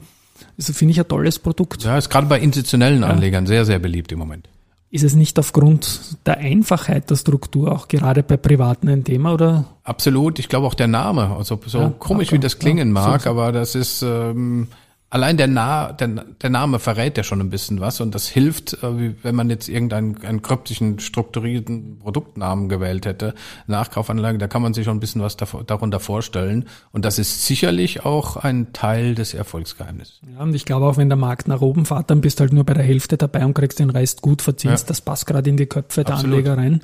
Also 0.58 0.72
finde 0.72 0.92
ich 0.92 1.00
ein 1.00 1.08
tolles 1.08 1.38
Produkt. 1.38 1.84
Ja, 1.84 1.96
ist 1.96 2.10
gerade 2.10 2.26
bei 2.26 2.38
institutionellen 2.38 3.02
ja. 3.02 3.08
Anlegern 3.08 3.46
sehr, 3.46 3.64
sehr 3.64 3.78
beliebt 3.78 4.12
im 4.12 4.18
Moment. 4.18 4.48
Ist 4.90 5.02
es 5.02 5.16
nicht 5.16 5.38
aufgrund 5.40 6.18
der 6.24 6.38
Einfachheit 6.38 7.10
der 7.10 7.16
Struktur 7.16 7.72
auch 7.72 7.88
gerade 7.88 8.22
bei 8.22 8.36
Privaten 8.36 8.88
ein 8.88 9.02
Thema 9.02 9.34
oder? 9.34 9.64
Absolut. 9.82 10.38
Ich 10.38 10.48
glaube 10.48 10.68
auch 10.68 10.74
der 10.74 10.86
Name, 10.86 11.34
also 11.36 11.58
so 11.66 11.78
ja, 11.78 11.92
komisch 11.98 12.28
okay. 12.28 12.36
wie 12.36 12.40
das 12.40 12.60
klingen 12.60 12.92
mag, 12.92 13.22
so. 13.22 13.30
aber 13.30 13.50
das 13.50 13.74
ist 13.74 14.02
ähm, 14.02 14.68
allein 15.14 15.36
der, 15.36 15.46
Na, 15.46 15.92
der, 15.92 16.08
der 16.42 16.50
Name 16.50 16.80
verrät 16.80 17.16
ja 17.16 17.22
schon 17.22 17.40
ein 17.40 17.48
bisschen 17.48 17.80
was 17.80 18.00
und 18.00 18.16
das 18.16 18.26
hilft, 18.26 18.72
äh, 18.82 19.14
wenn 19.22 19.34
man 19.36 19.48
jetzt 19.48 19.68
irgendeinen 19.68 20.22
einen 20.24 20.42
kryptischen, 20.42 20.98
strukturierten 20.98 22.00
Produktnamen 22.00 22.68
gewählt 22.68 23.06
hätte, 23.06 23.34
Nachkaufanlage, 23.68 24.38
da 24.38 24.48
kann 24.48 24.60
man 24.60 24.74
sich 24.74 24.84
schon 24.84 24.96
ein 24.96 25.00
bisschen 25.00 25.22
was 25.22 25.36
darunter 25.36 26.00
vorstellen 26.00 26.66
und 26.90 27.04
das 27.04 27.20
ist 27.20 27.46
sicherlich 27.46 28.04
auch 28.04 28.36
ein 28.36 28.72
Teil 28.72 29.14
des 29.14 29.34
Erfolgsgeheimnisses. 29.34 30.20
Ja, 30.34 30.42
und 30.42 30.52
ich 30.54 30.64
glaube 30.64 30.86
auch, 30.86 30.96
wenn 30.96 31.08
der 31.08 31.16
Markt 31.16 31.46
nach 31.46 31.60
oben 31.60 31.86
fährt, 31.86 32.10
dann 32.10 32.20
bist 32.20 32.40
du 32.40 32.42
halt 32.42 32.52
nur 32.52 32.64
bei 32.64 32.74
der 32.74 32.84
Hälfte 32.84 33.16
dabei 33.16 33.44
und 33.44 33.54
kriegst 33.54 33.78
den 33.78 33.90
Rest 33.90 34.20
gut 34.20 34.42
verzinst. 34.42 34.84
Ja. 34.84 34.88
Das 34.88 35.00
passt 35.00 35.26
gerade 35.26 35.48
in 35.48 35.56
die 35.56 35.66
Köpfe 35.66 36.02
der 36.02 36.14
Absolut. 36.14 36.38
Anleger 36.38 36.58
rein, 36.58 36.82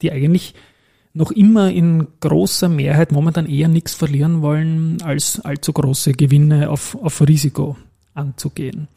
die 0.00 0.10
eigentlich 0.10 0.54
noch 1.16 1.30
immer 1.30 1.72
in 1.72 2.06
großer 2.20 2.68
Mehrheit 2.68 3.10
momentan 3.10 3.46
eher 3.46 3.68
nichts 3.68 3.94
verlieren 3.94 4.42
wollen, 4.42 5.00
als 5.02 5.40
allzu 5.40 5.72
große 5.72 6.12
Gewinne 6.12 6.68
auf, 6.68 6.94
auf 7.02 7.26
Risiko 7.26 7.76
anzugehen. 8.12 8.88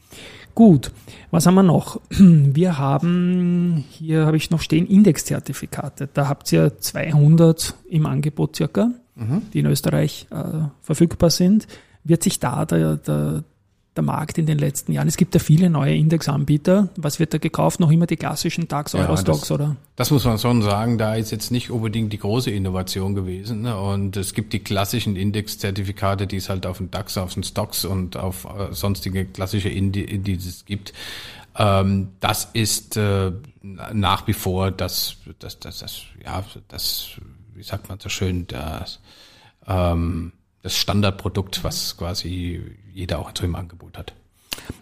Gut, 0.54 0.92
was 1.32 1.46
haben 1.46 1.56
wir 1.56 1.64
noch? 1.64 2.02
Wir 2.10 2.78
haben, 2.78 3.86
hier 3.90 4.26
habe 4.26 4.36
ich 4.36 4.50
noch 4.50 4.60
stehen, 4.60 4.86
Indexzertifikate. 4.86 6.10
Da 6.14 6.28
habt 6.28 6.52
ihr 6.52 6.78
200 6.78 7.76
im 7.88 8.06
Angebot 8.06 8.58
circa, 8.58 8.92
mhm. 9.16 9.44
die 9.54 9.60
in 9.60 9.68
Österreich 9.68 10.28
äh, 10.32 10.68
verfügbar 10.82 11.30
sind. 11.30 11.68
Wird 12.04 12.24
sich 12.24 12.40
da 12.40 12.66
der, 12.66 12.98
der, 12.98 13.46
der 13.96 14.04
Markt 14.04 14.38
in 14.38 14.46
den 14.46 14.58
letzten 14.58 14.92
Jahren? 14.92 15.08
Es 15.08 15.18
gibt 15.18 15.34
ja 15.34 15.40
viele 15.40 15.70
neue 15.70 15.96
Indexanbieter. 15.96 16.90
Was 16.96 17.20
wird 17.20 17.34
da 17.34 17.38
gekauft? 17.38 17.80
Noch 17.80 17.92
immer 17.92 18.06
die 18.06 18.16
klassischen 18.16 18.68
DAX, 18.68 18.94
ja, 18.94 19.02
Eurostocks, 19.02 19.42
das, 19.42 19.52
oder? 19.52 19.76
Das 19.96 20.12
muss 20.12 20.26
man 20.26 20.38
schon 20.38 20.62
sagen. 20.62 20.98
Da 20.98 21.16
ist 21.16 21.32
jetzt 21.32 21.52
nicht 21.52 21.72
unbedingt 21.72 22.14
die 22.14 22.20
große 22.20 22.52
Innovation 22.52 23.16
gewesen. 23.16 23.62
Ne? 23.62 23.80
Und 23.80 24.18
es 24.18 24.34
gibt 24.34 24.54
die 24.54 24.60
klassischen 24.60 25.16
Indexzertifikate, 25.16 26.28
die 26.28 26.38
es 26.38 26.50
halt 26.50 26.66
auf 26.66 26.78
den 26.78 26.92
DAX, 26.92 27.18
auf 27.18 27.34
den 27.34 27.44
Stocks 27.44 27.86
und 27.86 28.18
auf 28.18 28.46
äh, 28.46 28.74
sonstige 28.74 29.26
klassische 29.26 29.70
Indizes 29.70 30.66
gibt. 30.66 30.94
Ähm, 31.58 32.10
das 32.20 32.50
ist 32.54 32.96
äh, 32.98 33.32
nach 33.62 34.28
wie 34.28 34.34
vor 34.34 34.72
das, 34.72 35.18
das, 35.40 35.60
das, 35.60 35.80
das, 35.80 36.02
ja, 36.24 36.44
das, 36.68 37.10
wie 37.54 37.64
sagt 37.64 37.90
man 37.90 38.00
so 38.00 38.08
schön, 38.08 38.48
das, 38.48 39.00
ähm, 39.68 40.32
das 40.62 40.76
Standardprodukt, 40.76 41.64
was 41.64 41.96
quasi 41.98 42.62
jeder 42.94 43.20
auch 43.20 43.32
so 43.38 43.46
im 43.46 43.56
Angebot 43.56 43.98
hat. 43.98 44.14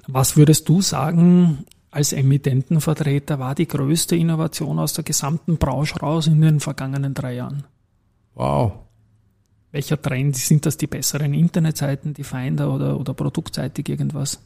Was 0.08 0.38
würdest 0.38 0.68
du 0.70 0.82
sagen, 0.82 1.66
als 1.92 2.14
Emittentenvertreter 2.14 3.40
war 3.40 3.56
die 3.56 3.68
größte 3.68 4.16
Innovation 4.16 4.80
aus 4.80 4.94
der 4.94 5.04
gesamten 5.04 5.58
Branche 5.58 6.00
raus 6.00 6.28
in 6.28 6.42
den 6.42 6.60
vergangenen 6.60 7.14
drei 7.14 7.36
Jahren? 7.36 7.64
Wow. 8.36 8.74
Welcher 9.72 10.02
Trend? 10.02 10.36
Sind 10.36 10.66
das 10.66 10.78
die 10.78 10.88
besseren 10.88 11.34
Internetseiten, 11.34 12.14
die 12.14 12.24
Finder 12.24 12.74
oder, 12.74 13.00
oder 13.00 13.14
produktseitig 13.14 13.90
irgendwas? 13.90 14.40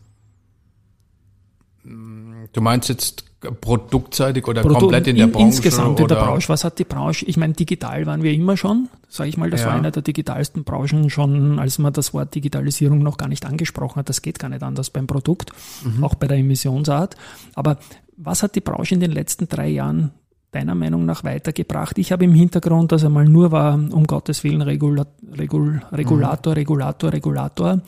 Du 2.53 2.61
meinst 2.61 2.89
jetzt 2.89 3.25
produktseitig 3.49 4.47
oder 4.47 4.61
Produ 4.61 4.79
komplett 4.79 5.07
in 5.07 5.15
der 5.15 5.27
Branche? 5.27 5.47
Insgesamt 5.47 5.99
in 5.99 6.07
der 6.07 6.15
Branche. 6.15 6.49
Was 6.49 6.63
hat 6.63 6.77
die 6.77 6.83
Branche? 6.83 7.25
Ich 7.25 7.37
meine, 7.37 7.53
digital 7.53 8.05
waren 8.05 8.21
wir 8.21 8.33
immer 8.33 8.55
schon, 8.55 8.89
sage 9.09 9.29
ich 9.29 9.37
mal, 9.37 9.49
das 9.49 9.61
ja. 9.61 9.67
war 9.67 9.73
eine 9.73 9.91
der 9.91 10.03
digitalsten 10.03 10.63
Branchen 10.63 11.09
schon, 11.09 11.57
als 11.59 11.79
man 11.79 11.91
das 11.93 12.13
Wort 12.13 12.35
Digitalisierung 12.35 12.99
noch 12.99 13.17
gar 13.17 13.27
nicht 13.27 13.45
angesprochen 13.45 13.97
hat. 13.97 14.09
Das 14.09 14.21
geht 14.21 14.37
gar 14.37 14.49
nicht 14.49 14.61
anders 14.61 14.91
beim 14.91 15.07
Produkt, 15.07 15.51
mhm. 15.83 16.03
auch 16.03 16.15
bei 16.15 16.27
der 16.27 16.37
Emissionsart. 16.37 17.15
Aber 17.55 17.77
was 18.15 18.43
hat 18.43 18.55
die 18.55 18.61
Branche 18.61 18.93
in 18.93 18.99
den 18.99 19.11
letzten 19.11 19.47
drei 19.47 19.69
Jahren 19.69 20.11
deiner 20.51 20.75
Meinung 20.75 21.05
nach 21.05 21.23
weitergebracht? 21.23 21.97
Ich 21.97 22.11
habe 22.11 22.25
im 22.25 22.35
Hintergrund, 22.35 22.91
dass 22.91 23.01
er 23.01 23.09
mal 23.09 23.25
nur 23.25 23.51
war, 23.51 23.73
um 23.73 24.05
Gottes 24.05 24.43
Willen, 24.43 24.61
Regula 24.61 25.07
Regul 25.35 25.81
Regulator, 25.91 26.53
mhm. 26.53 26.57
Regulator, 26.57 27.11
Regulator. 27.13 27.81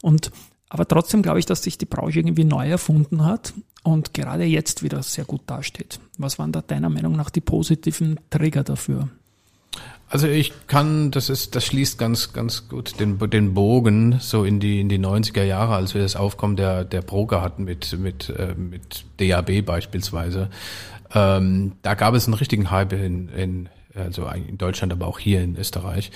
Und 0.00 0.30
aber 0.68 0.86
trotzdem 0.86 1.22
glaube 1.22 1.40
ich, 1.40 1.46
dass 1.46 1.64
sich 1.64 1.76
die 1.76 1.86
Branche 1.86 2.20
irgendwie 2.20 2.44
neu 2.44 2.68
erfunden 2.68 3.24
hat 3.24 3.52
und 3.82 4.14
gerade 4.14 4.44
jetzt 4.44 4.82
wieder 4.82 5.02
sehr 5.02 5.24
gut 5.24 5.42
dasteht. 5.46 5.98
Was 6.18 6.38
waren 6.38 6.52
da 6.52 6.62
deiner 6.62 6.90
Meinung 6.90 7.16
nach 7.16 7.30
die 7.30 7.40
positiven 7.40 8.20
Trigger 8.30 8.62
dafür? 8.64 9.08
Also 10.08 10.28
ich 10.28 10.52
kann, 10.66 11.10
das 11.10 11.30
ist, 11.30 11.56
das 11.56 11.64
schließt 11.64 11.98
ganz, 11.98 12.34
ganz 12.34 12.68
gut 12.68 13.00
den, 13.00 13.18
den 13.18 13.54
Bogen 13.54 14.18
so 14.20 14.44
in 14.44 14.60
die, 14.60 14.78
in 14.78 14.90
die 14.90 14.98
90er 14.98 15.42
Jahre, 15.42 15.74
als 15.74 15.94
wir 15.94 16.02
das 16.02 16.16
Aufkommen 16.16 16.56
der, 16.56 16.84
der 16.84 17.00
Broker 17.00 17.40
hatten 17.40 17.64
mit, 17.64 17.98
mit, 17.98 18.28
äh, 18.28 18.54
mit 18.54 19.06
DAB 19.16 19.64
beispielsweise. 19.64 20.50
Ähm, 21.14 21.72
da 21.80 21.94
gab 21.94 22.12
es 22.14 22.26
einen 22.26 22.34
richtigen 22.34 22.70
Hype 22.70 22.92
in, 22.92 23.30
in 23.30 23.68
also 23.94 24.26
in 24.26 24.58
Deutschland, 24.58 24.92
aber 24.92 25.06
auch 25.06 25.18
hier 25.18 25.42
in 25.42 25.56
Österreich, 25.56 26.10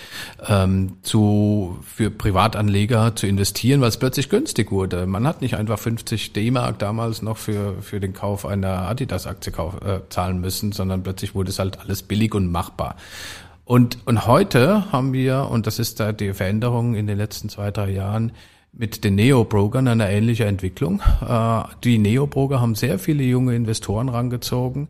ähm, 0.48 0.96
zu, 1.02 1.78
für 1.82 2.10
Privatanleger 2.10 3.14
zu 3.16 3.26
investieren, 3.26 3.80
weil 3.80 3.88
es 3.88 3.96
plötzlich 3.96 4.28
günstig 4.28 4.70
wurde. 4.70 5.06
Man 5.06 5.26
hat 5.26 5.40
nicht 5.40 5.56
einfach 5.56 5.78
50 5.78 6.32
D-Mark 6.32 6.78
damals 6.78 7.22
noch 7.22 7.36
für, 7.36 7.82
für 7.82 8.00
den 8.00 8.12
Kauf 8.12 8.46
einer 8.46 8.88
Adidas-Aktie 8.88 9.52
äh, 9.52 10.00
zahlen 10.08 10.40
müssen, 10.40 10.72
sondern 10.72 11.02
plötzlich 11.02 11.34
wurde 11.34 11.50
es 11.50 11.58
halt 11.58 11.80
alles 11.80 12.02
billig 12.02 12.34
und 12.34 12.50
machbar. 12.50 12.96
Und, 13.64 13.98
und 14.06 14.26
heute 14.26 14.92
haben 14.92 15.12
wir, 15.12 15.48
und 15.50 15.66
das 15.66 15.78
ist 15.78 15.98
da 15.98 16.12
die 16.12 16.32
Veränderung 16.32 16.94
in 16.94 17.06
den 17.06 17.18
letzten 17.18 17.48
zwei, 17.48 17.70
drei 17.70 17.90
Jahren, 17.90 18.32
mit 18.72 19.04
den 19.04 19.14
Neo-Brokern 19.14 19.88
eine 19.88 20.10
ähnliche 20.10 20.44
Entwicklung. 20.44 21.02
Äh, 21.26 21.62
die 21.82 21.98
Neo-Broker 21.98 22.60
haben 22.60 22.74
sehr 22.74 22.98
viele 22.98 23.24
junge 23.24 23.56
Investoren 23.56 24.08
rangezogen, 24.08 24.88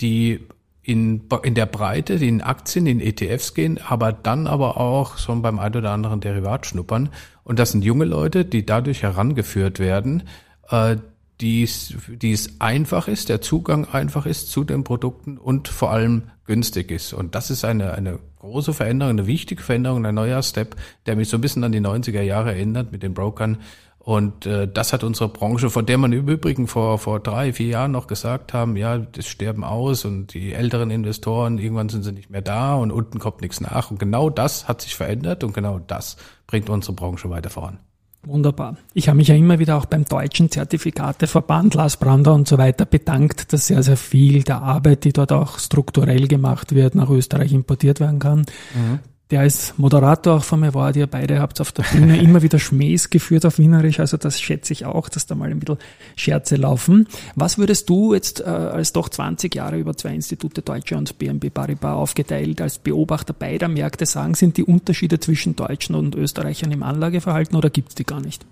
die 0.00 0.40
in, 0.84 1.22
in 1.42 1.54
der 1.54 1.66
Breite, 1.66 2.14
in 2.14 2.42
Aktien, 2.42 2.86
in 2.86 3.00
ETFs 3.00 3.54
gehen, 3.54 3.80
aber 3.84 4.12
dann 4.12 4.46
aber 4.46 4.78
auch 4.78 5.16
schon 5.16 5.40
beim 5.40 5.58
ein 5.58 5.74
oder 5.74 5.90
anderen 5.90 6.20
Derivat 6.20 6.66
schnuppern. 6.66 7.08
Und 7.42 7.58
das 7.58 7.72
sind 7.72 7.82
junge 7.82 8.04
Leute, 8.04 8.44
die 8.44 8.66
dadurch 8.66 9.02
herangeführt 9.02 9.78
werden, 9.78 10.24
äh, 10.68 10.96
die 11.40 11.62
es 11.62 12.60
einfach 12.60 13.08
ist, 13.08 13.28
der 13.28 13.40
Zugang 13.40 13.86
einfach 13.86 14.24
ist 14.24 14.50
zu 14.50 14.62
den 14.62 14.84
Produkten 14.84 15.36
und 15.36 15.68
vor 15.68 15.90
allem 15.90 16.24
günstig 16.46 16.90
ist. 16.90 17.12
Und 17.12 17.34
das 17.34 17.50
ist 17.50 17.64
eine, 17.64 17.94
eine 17.94 18.18
große 18.38 18.72
Veränderung, 18.72 19.18
eine 19.18 19.26
wichtige 19.26 19.62
Veränderung, 19.62 20.06
ein 20.06 20.14
neuer 20.14 20.42
Step, 20.42 20.76
der 21.06 21.16
mich 21.16 21.28
so 21.28 21.38
ein 21.38 21.40
bisschen 21.40 21.64
an 21.64 21.72
die 21.72 21.80
90er 21.80 22.20
Jahre 22.20 22.52
erinnert 22.52 22.92
mit 22.92 23.02
den 23.02 23.14
Brokern, 23.14 23.58
und 24.04 24.44
äh, 24.44 24.68
das 24.68 24.92
hat 24.92 25.02
unsere 25.02 25.30
Branche, 25.30 25.70
von 25.70 25.86
der 25.86 25.96
man 25.96 26.12
im 26.12 26.28
Übrigen 26.28 26.66
vor, 26.66 26.98
vor 26.98 27.20
drei, 27.20 27.54
vier 27.54 27.68
Jahren 27.68 27.92
noch 27.92 28.06
gesagt 28.06 28.52
haben, 28.52 28.76
ja, 28.76 28.98
das 28.98 29.26
sterben 29.26 29.64
aus 29.64 30.04
und 30.04 30.34
die 30.34 30.52
älteren 30.52 30.90
Investoren, 30.90 31.56
irgendwann 31.56 31.88
sind 31.88 32.02
sie 32.02 32.12
nicht 32.12 32.28
mehr 32.28 32.42
da 32.42 32.74
und 32.74 32.92
unten 32.92 33.18
kommt 33.18 33.40
nichts 33.40 33.62
nach. 33.62 33.90
Und 33.90 33.98
genau 33.98 34.28
das 34.28 34.68
hat 34.68 34.82
sich 34.82 34.94
verändert 34.94 35.42
und 35.42 35.54
genau 35.54 35.78
das 35.78 36.18
bringt 36.46 36.68
unsere 36.68 36.92
Branche 36.92 37.30
weiter 37.30 37.48
voran. 37.48 37.78
Wunderbar. 38.26 38.76
Ich 38.92 39.08
habe 39.08 39.16
mich 39.16 39.28
ja 39.28 39.36
immer 39.36 39.58
wieder 39.58 39.78
auch 39.78 39.86
beim 39.86 40.04
deutschen 40.04 40.50
Zertifikateverband, 40.50 41.72
Lars 41.72 41.96
Brander 41.96 42.34
und 42.34 42.46
so 42.46 42.58
weiter 42.58 42.84
bedankt, 42.84 43.54
dass 43.54 43.68
sehr, 43.68 43.82
sehr 43.82 43.96
viel 43.96 44.42
der 44.42 44.60
Arbeit, 44.60 45.04
die 45.04 45.14
dort 45.14 45.32
auch 45.32 45.58
strukturell 45.58 46.28
gemacht 46.28 46.74
wird, 46.74 46.94
nach 46.94 47.08
Österreich 47.08 47.54
importiert 47.54 48.00
werden 48.00 48.18
kann. 48.18 48.40
Mhm 48.74 48.98
der 49.30 49.40
als 49.40 49.74
Moderator 49.78 50.36
auch 50.36 50.44
von 50.44 50.60
mir 50.60 50.74
war, 50.74 50.94
ihr 50.94 51.06
beide 51.06 51.40
habt 51.40 51.60
auf 51.60 51.72
der 51.72 51.82
Bühne 51.84 52.20
immer 52.20 52.42
wieder 52.42 52.58
Schmähs 52.58 53.08
geführt 53.08 53.46
auf 53.46 53.58
Wienerisch, 53.58 53.98
also 54.00 54.16
das 54.16 54.40
schätze 54.40 54.72
ich 54.72 54.84
auch, 54.84 55.08
dass 55.08 55.26
da 55.26 55.34
mal 55.34 55.50
ein 55.50 55.60
bisschen 55.60 55.78
Scherze 56.14 56.56
laufen. 56.56 57.08
Was 57.34 57.56
würdest 57.56 57.88
du 57.88 58.12
jetzt 58.12 58.40
äh, 58.40 58.44
als 58.44 58.92
doch 58.92 59.08
20 59.08 59.54
Jahre 59.54 59.78
über 59.78 59.96
zwei 59.96 60.14
Institute 60.14 60.60
Deutsche 60.60 60.96
und 60.96 61.18
BNB 61.18 61.52
Paribas 61.52 61.94
aufgeteilt 61.94 62.60
als 62.60 62.78
Beobachter 62.78 63.32
beider 63.32 63.68
Märkte 63.68 64.04
sagen, 64.06 64.34
sind 64.34 64.56
die 64.56 64.64
Unterschiede 64.64 65.18
zwischen 65.20 65.56
Deutschen 65.56 65.94
und 65.94 66.14
Österreichern 66.14 66.72
im 66.72 66.82
Anlageverhalten 66.82 67.56
oder 67.56 67.70
gibt 67.70 67.90
es 67.90 67.94
die 67.94 68.04
gar 68.04 68.20
nicht? 68.20 68.44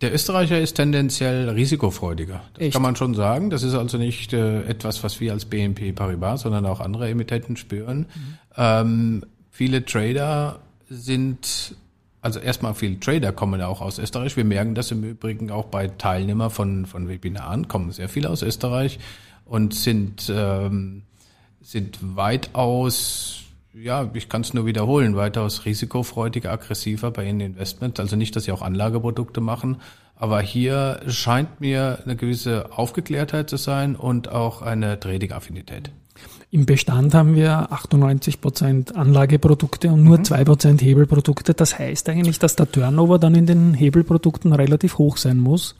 Der 0.00 0.14
Österreicher 0.14 0.60
ist 0.60 0.74
tendenziell 0.74 1.48
risikofreudiger. 1.48 2.42
Das 2.54 2.62
Echt? 2.62 2.72
kann 2.72 2.82
man 2.82 2.94
schon 2.94 3.14
sagen. 3.14 3.50
Das 3.50 3.64
ist 3.64 3.74
also 3.74 3.98
nicht 3.98 4.32
äh, 4.32 4.62
etwas, 4.62 5.02
was 5.02 5.18
wir 5.18 5.32
als 5.32 5.44
BNP 5.44 5.92
Paribas, 5.92 6.42
sondern 6.42 6.66
auch 6.66 6.78
andere 6.78 7.08
Emittenten 7.08 7.56
spüren. 7.56 7.98
Mhm. 7.98 8.38
Ähm, 8.56 9.24
Viele 9.58 9.84
Trader 9.84 10.60
sind, 10.88 11.74
also 12.22 12.38
erstmal 12.38 12.74
viele 12.74 13.00
Trader 13.00 13.32
kommen 13.32 13.60
auch 13.60 13.80
aus 13.80 13.98
Österreich. 13.98 14.36
Wir 14.36 14.44
merken 14.44 14.76
das 14.76 14.92
im 14.92 15.02
Übrigen 15.02 15.50
auch 15.50 15.64
bei 15.64 15.88
Teilnehmern 15.88 16.50
von, 16.50 16.86
von 16.86 17.08
Webinaren, 17.08 17.66
kommen 17.66 17.90
sehr 17.90 18.08
viele 18.08 18.30
aus 18.30 18.42
Österreich 18.42 19.00
und 19.44 19.74
sind, 19.74 20.32
ähm, 20.32 21.02
sind 21.60 21.98
weitaus, 22.00 23.46
ja, 23.74 24.08
ich 24.14 24.28
kann 24.28 24.42
es 24.42 24.54
nur 24.54 24.64
wiederholen, 24.64 25.16
weitaus 25.16 25.64
risikofreudiger, 25.64 26.52
aggressiver 26.52 27.10
bei 27.10 27.26
ihren 27.26 27.40
Investments. 27.40 27.98
Also 27.98 28.14
nicht, 28.14 28.36
dass 28.36 28.44
sie 28.44 28.52
auch 28.52 28.62
Anlageprodukte 28.62 29.40
machen, 29.40 29.78
aber 30.14 30.40
hier 30.40 31.00
scheint 31.08 31.60
mir 31.60 31.98
eine 32.04 32.14
gewisse 32.14 32.78
Aufgeklärtheit 32.78 33.50
zu 33.50 33.56
sein 33.56 33.96
und 33.96 34.28
auch 34.28 34.62
eine 34.62 35.00
Trading-Affinität. 35.00 35.90
Im 36.50 36.64
Bestand 36.64 37.12
haben 37.14 37.34
wir 37.34 37.72
98 37.72 38.40
Prozent 38.40 38.96
Anlageprodukte 38.96 39.90
und 39.90 40.02
nur 40.02 40.18
mhm. 40.18 40.24
zwei 40.24 40.40
mhm. 40.40 40.46
Prozent 40.46 40.82
Hebelprodukte. 40.82 41.52
Das 41.52 41.78
heißt 41.78 42.08
eigentlich, 42.08 42.38
dass 42.38 42.56
der 42.56 42.70
Turnover 42.70 43.18
dann 43.18 43.34
in 43.34 43.46
den 43.46 43.74
Hebelprodukten 43.74 44.52
relativ 44.52 44.98
hoch 44.98 45.18
sein 45.18 45.38
muss. 45.38 45.74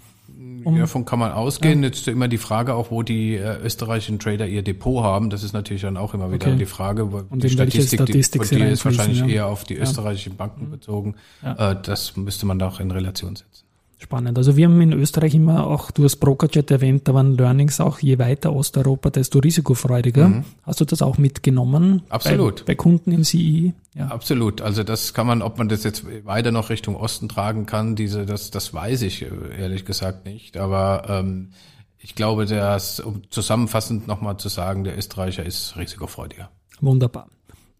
Um, 0.64 0.78
Davon 0.78 1.04
kann 1.04 1.18
man 1.18 1.32
ausgehen. 1.32 1.82
Ja. 1.82 1.88
Jetzt 1.88 2.00
ist 2.00 2.08
immer 2.08 2.28
die 2.28 2.36
Frage 2.36 2.74
auch, 2.74 2.90
wo 2.90 3.02
die 3.02 3.36
äh, 3.36 3.58
österreichischen 3.62 4.18
Trader 4.18 4.46
ihr 4.46 4.62
Depot 4.62 5.02
haben. 5.02 5.30
Das 5.30 5.42
ist 5.42 5.52
natürlich 5.52 5.82
dann 5.82 5.96
auch 5.96 6.12
immer 6.14 6.30
wieder 6.32 6.48
okay. 6.48 6.56
die 6.58 6.66
Frage. 6.66 7.12
Wo 7.12 7.22
und 7.30 7.42
die 7.42 7.48
Statistik, 7.48 8.00
Statistik 8.00 8.42
die, 8.42 8.56
die 8.56 8.62
ist 8.62 8.84
wahrscheinlich 8.84 9.20
ja. 9.20 9.26
eher 9.26 9.46
auf 9.46 9.64
die 9.64 9.76
österreichischen 9.76 10.36
Banken 10.36 10.66
mhm. 10.66 10.70
bezogen. 10.70 11.14
Ja. 11.42 11.72
Äh, 11.72 11.76
das 11.82 12.16
müsste 12.16 12.44
man 12.44 12.58
da 12.58 12.68
auch 12.68 12.80
in 12.80 12.90
Relation 12.90 13.36
setzen. 13.36 13.67
Spannend. 14.00 14.38
Also 14.38 14.56
wir 14.56 14.66
haben 14.66 14.80
in 14.80 14.92
Österreich 14.92 15.34
immer 15.34 15.66
auch, 15.66 15.90
du 15.90 16.04
hast 16.04 16.16
Brokerjet 16.16 16.70
erwähnt, 16.70 17.08
da 17.08 17.14
waren 17.14 17.36
Learnings 17.36 17.80
auch, 17.80 17.98
je 17.98 18.20
weiter 18.20 18.54
Osteuropa, 18.54 19.10
desto 19.10 19.40
risikofreudiger. 19.40 20.28
Mhm. 20.28 20.44
Hast 20.62 20.80
du 20.80 20.84
das 20.84 21.02
auch 21.02 21.18
mitgenommen? 21.18 22.02
Absolut. 22.08 22.60
Bei, 22.60 22.72
bei 22.72 22.74
Kunden 22.76 23.10
im 23.10 23.24
CI? 23.24 23.74
E? 23.94 23.98
Ja. 23.98 24.06
Absolut. 24.08 24.60
Also 24.60 24.84
das 24.84 25.14
kann 25.14 25.26
man, 25.26 25.42
ob 25.42 25.58
man 25.58 25.68
das 25.68 25.82
jetzt 25.82 26.04
weiter 26.24 26.52
noch 26.52 26.70
Richtung 26.70 26.94
Osten 26.94 27.28
tragen 27.28 27.66
kann, 27.66 27.96
diese, 27.96 28.24
das, 28.24 28.52
das 28.52 28.72
weiß 28.72 29.02
ich 29.02 29.26
ehrlich 29.58 29.84
gesagt 29.84 30.24
nicht. 30.24 30.56
Aber 30.56 31.02
ähm, 31.08 31.50
ich 31.98 32.14
glaube, 32.14 32.46
dass, 32.46 33.00
um 33.00 33.28
zusammenfassend 33.30 34.06
nochmal 34.06 34.36
zu 34.36 34.48
sagen, 34.48 34.84
der 34.84 34.96
Österreicher 34.96 35.44
ist 35.44 35.76
risikofreudiger. 35.76 36.50
Wunderbar. 36.80 37.26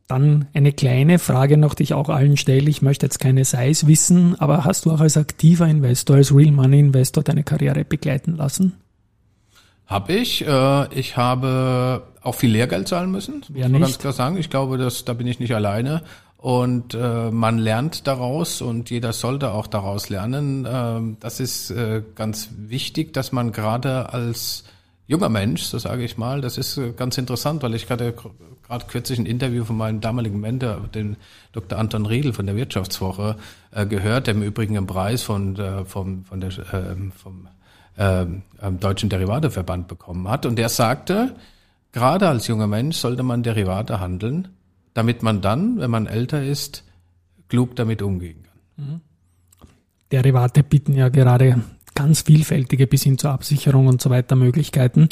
Dann 0.09 0.47
eine 0.55 0.73
kleine 0.73 1.18
Frage 1.18 1.59
noch, 1.59 1.75
die 1.75 1.83
ich 1.83 1.92
auch 1.94 2.09
allen 2.09 2.38
stelle. 2.38 2.68
Ich 2.71 2.81
möchte 2.81 3.05
jetzt 3.07 3.21
keine 3.21 3.44
Size 3.44 3.87
wissen, 3.87 4.40
aber 4.40 4.64
hast 4.64 4.87
du 4.87 4.90
auch 4.90 5.01
als 5.01 5.18
aktiver 5.18 5.66
Investor, 5.66 6.16
als 6.16 6.35
Real 6.35 6.51
Money 6.51 6.81
Investor 6.81 7.23
deine 7.23 7.44
Karriere 7.44 7.85
begleiten 7.85 8.35
lassen? 8.37 8.73
Hab 9.87 10.09
ich. 10.09 10.47
Äh, 10.47 10.94
ich 10.94 11.16
habe 11.18 12.05
auch 12.23 12.35
viel 12.35 12.51
Lehrgeld 12.51 12.88
zahlen 12.88 13.11
müssen, 13.11 13.44
muss 13.49 13.68
man 13.68 13.81
ganz 13.81 13.99
klar 13.99 14.12
sagen. 14.14 14.38
Ich 14.38 14.51
glaube, 14.51 14.79
dass, 14.79 15.05
da 15.05 15.12
bin 15.12 15.27
ich 15.27 15.40
nicht 15.40 15.55
alleine. 15.55 16.03
und 16.38 16.94
äh, 16.94 17.31
man 17.31 17.59
lernt 17.59 18.07
daraus 18.07 18.62
und 18.62 18.90
jeder 18.90 19.12
sollte 19.12 19.51
auch 19.53 19.66
daraus 19.66 20.09
lernen. 20.09 20.64
Äh, 20.64 21.16
das 21.21 21.40
ist 21.40 21.71
äh, 21.71 22.03
ganz 22.14 22.51
wichtig, 22.57 23.12
dass 23.12 23.33
man 23.33 23.53
gerade 23.53 24.12
als 24.12 24.64
junger 25.09 25.31
Mensch, 25.31 25.62
so 25.62 25.79
sage 25.79 26.05
ich 26.05 26.16
mal, 26.18 26.40
das 26.40 26.59
ist 26.59 26.77
äh, 26.77 26.92
ganz 26.92 27.18
interessant, 27.18 27.62
weil 27.64 27.75
ich 27.75 27.88
gerade 27.88 28.12
gerade 28.12 28.87
kürzlich 28.87 29.18
ein 29.18 29.27
Interview 29.27 29.64
von 29.64 29.77
meinem 29.77 30.01
damaligen 30.01 30.38
Mentor, 30.38 30.88
den 30.94 31.16
Dr. 31.53 31.79
Anton 31.79 32.07
Riedel 32.07 32.33
von 32.33 32.47
der 32.47 32.55
Wirtschaftswoche, 32.55 33.37
äh, 33.73 33.87
gehört, 33.87 34.29
der 34.29 34.35
im 34.35 34.42
Übrigen 34.42 34.77
einen 34.77 34.87
Preis 34.87 35.23
von, 35.23 35.57
vom, 35.87 36.25
von 36.25 36.40
der, 36.40 36.51
äh, 36.51 36.94
vom 37.16 37.49
äh, 37.97 38.27
Deutschen 38.79 39.09
Derivateverband 39.09 39.88
bekommen 39.88 40.29
hat. 40.29 40.44
Und 40.44 40.57
der 40.57 40.68
sagte, 40.68 41.35
gerade 41.92 42.29
als 42.29 42.47
junger 42.47 42.66
Mensch 42.66 42.99
sollte 42.99 43.23
man 43.23 43.42
Derivate 43.42 44.01
handeln, 44.01 44.49
damit 44.92 45.23
man 45.23 45.40
dann, 45.40 45.81
wenn 45.81 45.90
man 45.90 46.07
älter 46.07 46.44
ist, 46.44 46.85
klug 47.49 47.75
damit 47.77 48.03
umgehen 48.03 48.42
kann. 48.42 48.87
Mhm. 48.87 49.01
Derivate 50.12 50.62
bieten 50.62 50.94
ja 50.94 51.09
gerade 51.09 51.62
ganz 51.98 52.22
vielfältige 52.22 52.87
bis 52.87 53.02
hin 53.02 53.18
zur 53.18 53.32
Absicherung 53.32 53.88
und 53.88 54.00
so 54.00 54.08
weiter 54.08 54.37
Möglichkeiten. 54.37 55.08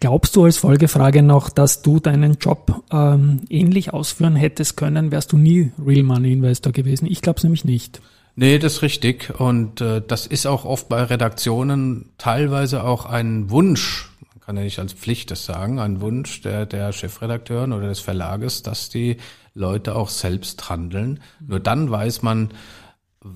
Glaubst 0.00 0.36
du 0.36 0.44
als 0.44 0.58
Folgefrage 0.58 1.22
noch, 1.22 1.48
dass 1.48 1.80
du 1.80 1.98
deinen 1.98 2.34
Job 2.34 2.82
ähm, 2.92 3.40
ähnlich 3.48 3.94
ausführen 3.94 4.36
hättest 4.36 4.76
können, 4.76 5.10
wärst 5.10 5.32
du 5.32 5.38
nie 5.38 5.72
Real 5.82 6.02
Money 6.02 6.34
Investor 6.34 6.72
gewesen? 6.72 7.06
Ich 7.10 7.22
glaube 7.22 7.38
es 7.38 7.44
nämlich 7.44 7.64
nicht. 7.64 8.02
Nee, 8.34 8.58
das 8.58 8.74
ist 8.74 8.82
richtig. 8.82 9.32
Und 9.40 9.80
äh, 9.80 10.02
das 10.06 10.26
ist 10.26 10.46
auch 10.46 10.66
oft 10.66 10.90
bei 10.90 11.02
Redaktionen 11.02 12.10
teilweise 12.18 12.84
auch 12.84 13.06
ein 13.06 13.48
Wunsch 13.48 14.10
kann 14.44 14.56
ja 14.56 14.62
nicht 14.62 14.78
als 14.78 14.92
Pflicht 14.92 15.32
das 15.32 15.44
sagen, 15.44 15.80
ein 15.80 16.00
Wunsch 16.00 16.40
der, 16.42 16.66
der 16.66 16.92
Chefredakteurin 16.92 17.72
oder 17.72 17.88
des 17.88 17.98
Verlages, 17.98 18.62
dass 18.62 18.88
die 18.88 19.16
Leute 19.54 19.96
auch 19.96 20.08
selbst 20.08 20.70
handeln. 20.70 21.18
Nur 21.44 21.58
dann 21.58 21.90
weiß 21.90 22.22
man, 22.22 22.50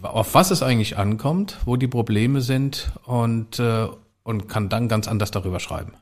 auf 0.03 0.35
was 0.35 0.51
es 0.51 0.63
eigentlich 0.63 0.99
ankommt, 0.99 1.59
wo 1.65 1.77
die 1.77 1.89
Probleme 1.89 2.41
sind 2.41 2.93
und, 3.05 3.59
äh, 3.59 3.87
und 4.23 4.49
kann 4.49 4.69
dann 4.69 4.89
ganz 4.89 5.09
anders 5.09 5.31
darüber 5.31 5.61
schreiben. 5.61 5.93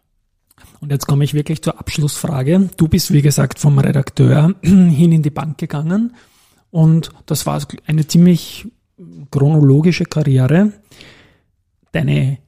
Und 0.81 0.91
jetzt 0.91 1.07
komme 1.07 1.25
ich 1.25 1.35
wirklich 1.35 1.63
zur 1.63 1.79
Abschlussfrage. 1.79 2.71
Du 2.77 2.89
bist, 2.89 3.13
wie 3.13 3.23
gesagt, 3.23 3.59
vom 3.59 3.79
Redakteur 3.79 4.55
hin 4.63 5.13
in 5.13 5.23
die 5.23 5.31
Bank 5.31 5.59
gegangen 5.59 6.15
und 6.71 7.11
das 7.27 7.47
war 7.47 7.61
eine 7.87 8.07
ziemlich 8.07 8.67
chronologische 9.31 10.05
Karriere. 10.05 10.73
Deine 11.93 12.39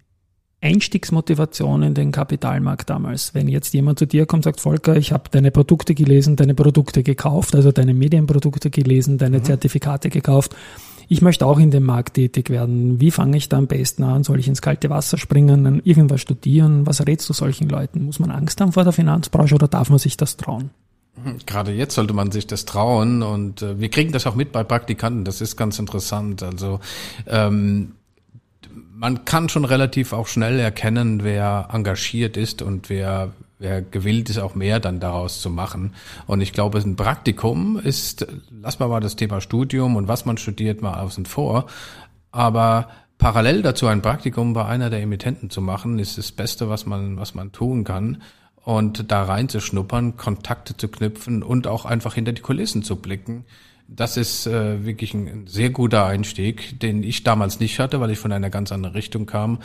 Einstiegsmotivation 0.62 1.82
in 1.82 1.94
den 1.94 2.12
Kapitalmarkt 2.12 2.90
damals? 2.90 3.34
Wenn 3.34 3.48
jetzt 3.48 3.72
jemand 3.72 3.98
zu 3.98 4.06
dir 4.06 4.26
kommt, 4.26 4.44
sagt, 4.44 4.60
Volker, 4.60 4.96
ich 4.96 5.12
habe 5.12 5.24
deine 5.30 5.50
Produkte 5.50 5.94
gelesen, 5.94 6.36
deine 6.36 6.54
Produkte 6.54 7.02
gekauft, 7.02 7.54
also 7.54 7.72
deine 7.72 7.94
Medienprodukte 7.94 8.70
gelesen, 8.70 9.16
deine 9.16 9.38
mhm. 9.38 9.44
Zertifikate 9.44 10.10
gekauft. 10.10 10.54
Ich 11.12 11.22
möchte 11.22 11.44
auch 11.44 11.58
in 11.58 11.72
dem 11.72 11.82
Markt 11.82 12.14
tätig 12.14 12.50
werden. 12.50 13.00
Wie 13.00 13.10
fange 13.10 13.36
ich 13.36 13.48
da 13.48 13.58
am 13.58 13.66
besten 13.66 14.04
an? 14.04 14.22
Soll 14.22 14.38
ich 14.38 14.46
ins 14.46 14.62
kalte 14.62 14.90
Wasser 14.90 15.18
springen, 15.18 15.82
irgendwas 15.84 16.20
studieren? 16.20 16.86
Was 16.86 17.04
rätst 17.04 17.28
du 17.28 17.32
solchen 17.32 17.68
Leuten? 17.68 18.04
Muss 18.04 18.20
man 18.20 18.30
Angst 18.30 18.60
haben 18.60 18.70
vor 18.70 18.84
der 18.84 18.92
Finanzbranche 18.92 19.56
oder 19.56 19.66
darf 19.66 19.90
man 19.90 19.98
sich 19.98 20.16
das 20.16 20.36
trauen? 20.36 20.70
Mhm. 21.16 21.38
Gerade 21.46 21.72
jetzt 21.72 21.96
sollte 21.96 22.14
man 22.14 22.30
sich 22.30 22.46
das 22.46 22.64
trauen 22.64 23.24
und 23.24 23.60
äh, 23.60 23.80
wir 23.80 23.88
kriegen 23.88 24.12
das 24.12 24.24
auch 24.28 24.36
mit 24.36 24.52
bei 24.52 24.62
Praktikanten. 24.62 25.24
Das 25.24 25.40
ist 25.40 25.56
ganz 25.56 25.80
interessant. 25.80 26.44
Also 26.44 26.78
ähm, 27.26 27.96
man 28.94 29.24
kann 29.24 29.48
schon 29.48 29.64
relativ 29.64 30.12
auch 30.12 30.28
schnell 30.28 30.60
erkennen, 30.60 31.24
wer 31.24 31.70
engagiert 31.72 32.36
ist 32.36 32.62
und 32.62 32.88
wer, 32.88 33.32
wer 33.60 33.82
gewillt 33.82 34.28
ist, 34.30 34.38
auch 34.38 34.56
mehr 34.56 34.80
dann 34.80 34.98
daraus 34.98 35.40
zu 35.40 35.50
machen. 35.50 35.94
Und 36.26 36.40
ich 36.40 36.52
glaube, 36.52 36.78
ein 36.78 36.96
Praktikum 36.96 37.78
ist, 37.78 38.26
lass 38.50 38.80
mal 38.80 38.88
mal 38.88 39.00
das 39.00 39.14
Thema 39.14 39.40
Studium 39.40 39.94
und 39.94 40.08
was 40.08 40.24
man 40.24 40.38
studiert 40.38 40.82
mal 40.82 40.98
außen 40.98 41.26
vor, 41.26 41.66
aber 42.32 42.88
parallel 43.18 43.62
dazu 43.62 43.86
ein 43.86 44.02
Praktikum 44.02 44.54
bei 44.54 44.64
einer 44.64 44.90
der 44.90 45.02
Emittenten 45.02 45.50
zu 45.50 45.60
machen, 45.60 45.98
ist 45.98 46.18
das 46.18 46.32
Beste, 46.32 46.68
was 46.68 46.86
man, 46.86 47.18
was 47.18 47.34
man 47.34 47.52
tun 47.52 47.84
kann. 47.84 48.22
Und 48.62 49.10
da 49.10 49.22
reinzuschnuppern, 49.22 50.16
Kontakte 50.16 50.76
zu 50.76 50.88
knüpfen 50.88 51.42
und 51.42 51.66
auch 51.66 51.86
einfach 51.86 52.14
hinter 52.14 52.32
die 52.32 52.42
Kulissen 52.42 52.82
zu 52.82 52.96
blicken 52.96 53.44
das 53.92 54.16
ist 54.16 54.46
äh, 54.46 54.84
wirklich 54.84 55.14
ein 55.14 55.46
sehr 55.48 55.70
guter 55.70 56.06
Einstieg, 56.06 56.78
den 56.78 57.02
ich 57.02 57.24
damals 57.24 57.58
nicht 57.58 57.80
hatte, 57.80 58.00
weil 58.00 58.12
ich 58.12 58.18
von 58.18 58.30
einer 58.30 58.48
ganz 58.48 58.70
anderen 58.70 58.94
Richtung 58.94 59.26
kam. 59.26 59.58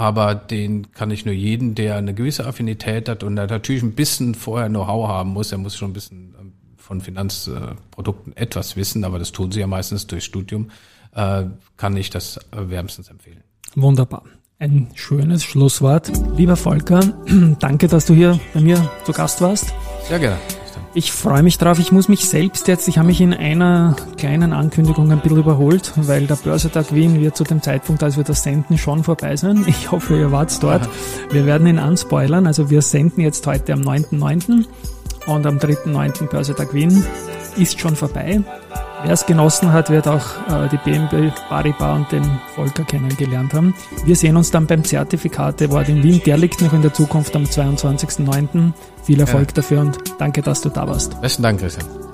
Aber 0.00 0.34
den 0.34 0.92
kann 0.92 1.10
ich 1.10 1.26
nur 1.26 1.34
jeden, 1.34 1.74
der 1.74 1.96
eine 1.96 2.14
gewisse 2.14 2.46
Affinität 2.46 3.06
hat 3.06 3.22
und 3.22 3.36
der 3.36 3.46
natürlich 3.48 3.82
ein 3.82 3.92
bisschen 3.92 4.34
vorher 4.34 4.70
Know-how 4.70 5.08
haben 5.08 5.34
muss. 5.34 5.52
Er 5.52 5.58
muss 5.58 5.76
schon 5.76 5.90
ein 5.90 5.92
bisschen 5.92 6.34
ähm, 6.40 6.52
von 6.78 7.02
Finanzprodukten 7.02 8.34
etwas 8.34 8.76
wissen, 8.76 9.04
aber 9.04 9.18
das 9.18 9.30
tun 9.30 9.52
sie 9.52 9.60
ja 9.60 9.66
meistens 9.66 10.06
durch 10.06 10.24
Studium. 10.24 10.70
Äh, 11.14 11.42
kann 11.76 11.98
ich 11.98 12.08
das 12.08 12.40
wärmstens 12.50 13.10
empfehlen. 13.10 13.44
Wunderbar. 13.74 14.22
Ein 14.58 14.88
schönes 14.94 15.44
Schlusswort. 15.44 16.10
Lieber 16.34 16.56
Volker, 16.56 17.00
danke, 17.60 17.86
dass 17.86 18.06
du 18.06 18.14
hier 18.14 18.40
bei 18.54 18.62
mir 18.62 18.90
zu 19.04 19.12
Gast 19.12 19.42
warst. 19.42 19.74
Sehr 20.08 20.18
gerne. 20.18 20.38
Ich 20.92 21.12
freue 21.12 21.44
mich 21.44 21.56
drauf. 21.56 21.78
Ich 21.78 21.92
muss 21.92 22.08
mich 22.08 22.28
selbst 22.28 22.66
jetzt, 22.66 22.88
ich 22.88 22.98
habe 22.98 23.06
mich 23.06 23.20
in 23.20 23.32
einer 23.32 23.94
kleinen 24.16 24.52
Ankündigung 24.52 25.12
ein 25.12 25.20
bisschen 25.20 25.38
überholt, 25.38 25.92
weil 25.94 26.26
der 26.26 26.34
Börsetag 26.34 26.92
Wien 26.92 27.20
wird 27.20 27.36
zu 27.36 27.44
dem 27.44 27.62
Zeitpunkt, 27.62 28.02
als 28.02 28.16
wir 28.16 28.24
das 28.24 28.42
senden, 28.42 28.76
schon 28.76 29.04
vorbei 29.04 29.36
sein. 29.36 29.64
Ich 29.68 29.92
hoffe, 29.92 30.18
ihr 30.18 30.32
wart 30.32 30.60
dort. 30.62 30.88
Wir 31.30 31.46
werden 31.46 31.66
ihn 31.68 31.78
anspoilern. 31.78 32.46
Also 32.46 32.70
wir 32.70 32.82
senden 32.82 33.20
jetzt 33.20 33.46
heute 33.46 33.72
am 33.72 33.82
9.9. 33.82 34.64
und 35.26 35.46
am 35.46 35.58
3.9. 35.58 36.26
Börsetag 36.26 36.74
Wien 36.74 37.04
ist 37.56 37.78
schon 37.78 37.94
vorbei. 37.94 38.42
Wer 39.02 39.12
es 39.12 39.24
genossen 39.24 39.72
hat, 39.72 39.88
wird 39.88 40.06
auch 40.06 40.26
äh, 40.48 40.68
die 40.70 40.76
BMW 40.76 41.30
Paribas 41.48 41.96
und 41.96 42.12
den 42.12 42.24
Volker 42.54 42.84
kennengelernt 42.84 43.54
haben. 43.54 43.74
Wir 44.04 44.14
sehen 44.14 44.36
uns 44.36 44.50
dann 44.50 44.66
beim 44.66 44.84
Zertifikat 44.84 45.62
Award 45.62 45.88
in 45.88 46.02
Wien. 46.02 46.20
Der 46.26 46.36
liegt 46.36 46.60
noch 46.60 46.72
in 46.74 46.82
der 46.82 46.92
Zukunft 46.92 47.34
am 47.34 47.44
22.09. 47.44 48.72
Viel 49.02 49.20
Erfolg 49.20 49.48
ja. 49.48 49.54
dafür 49.54 49.80
und 49.80 49.98
danke, 50.18 50.42
dass 50.42 50.60
du 50.60 50.68
da 50.68 50.86
warst. 50.86 51.20
Besten 51.22 51.42
Dank, 51.42 51.60
Christian. 51.60 52.09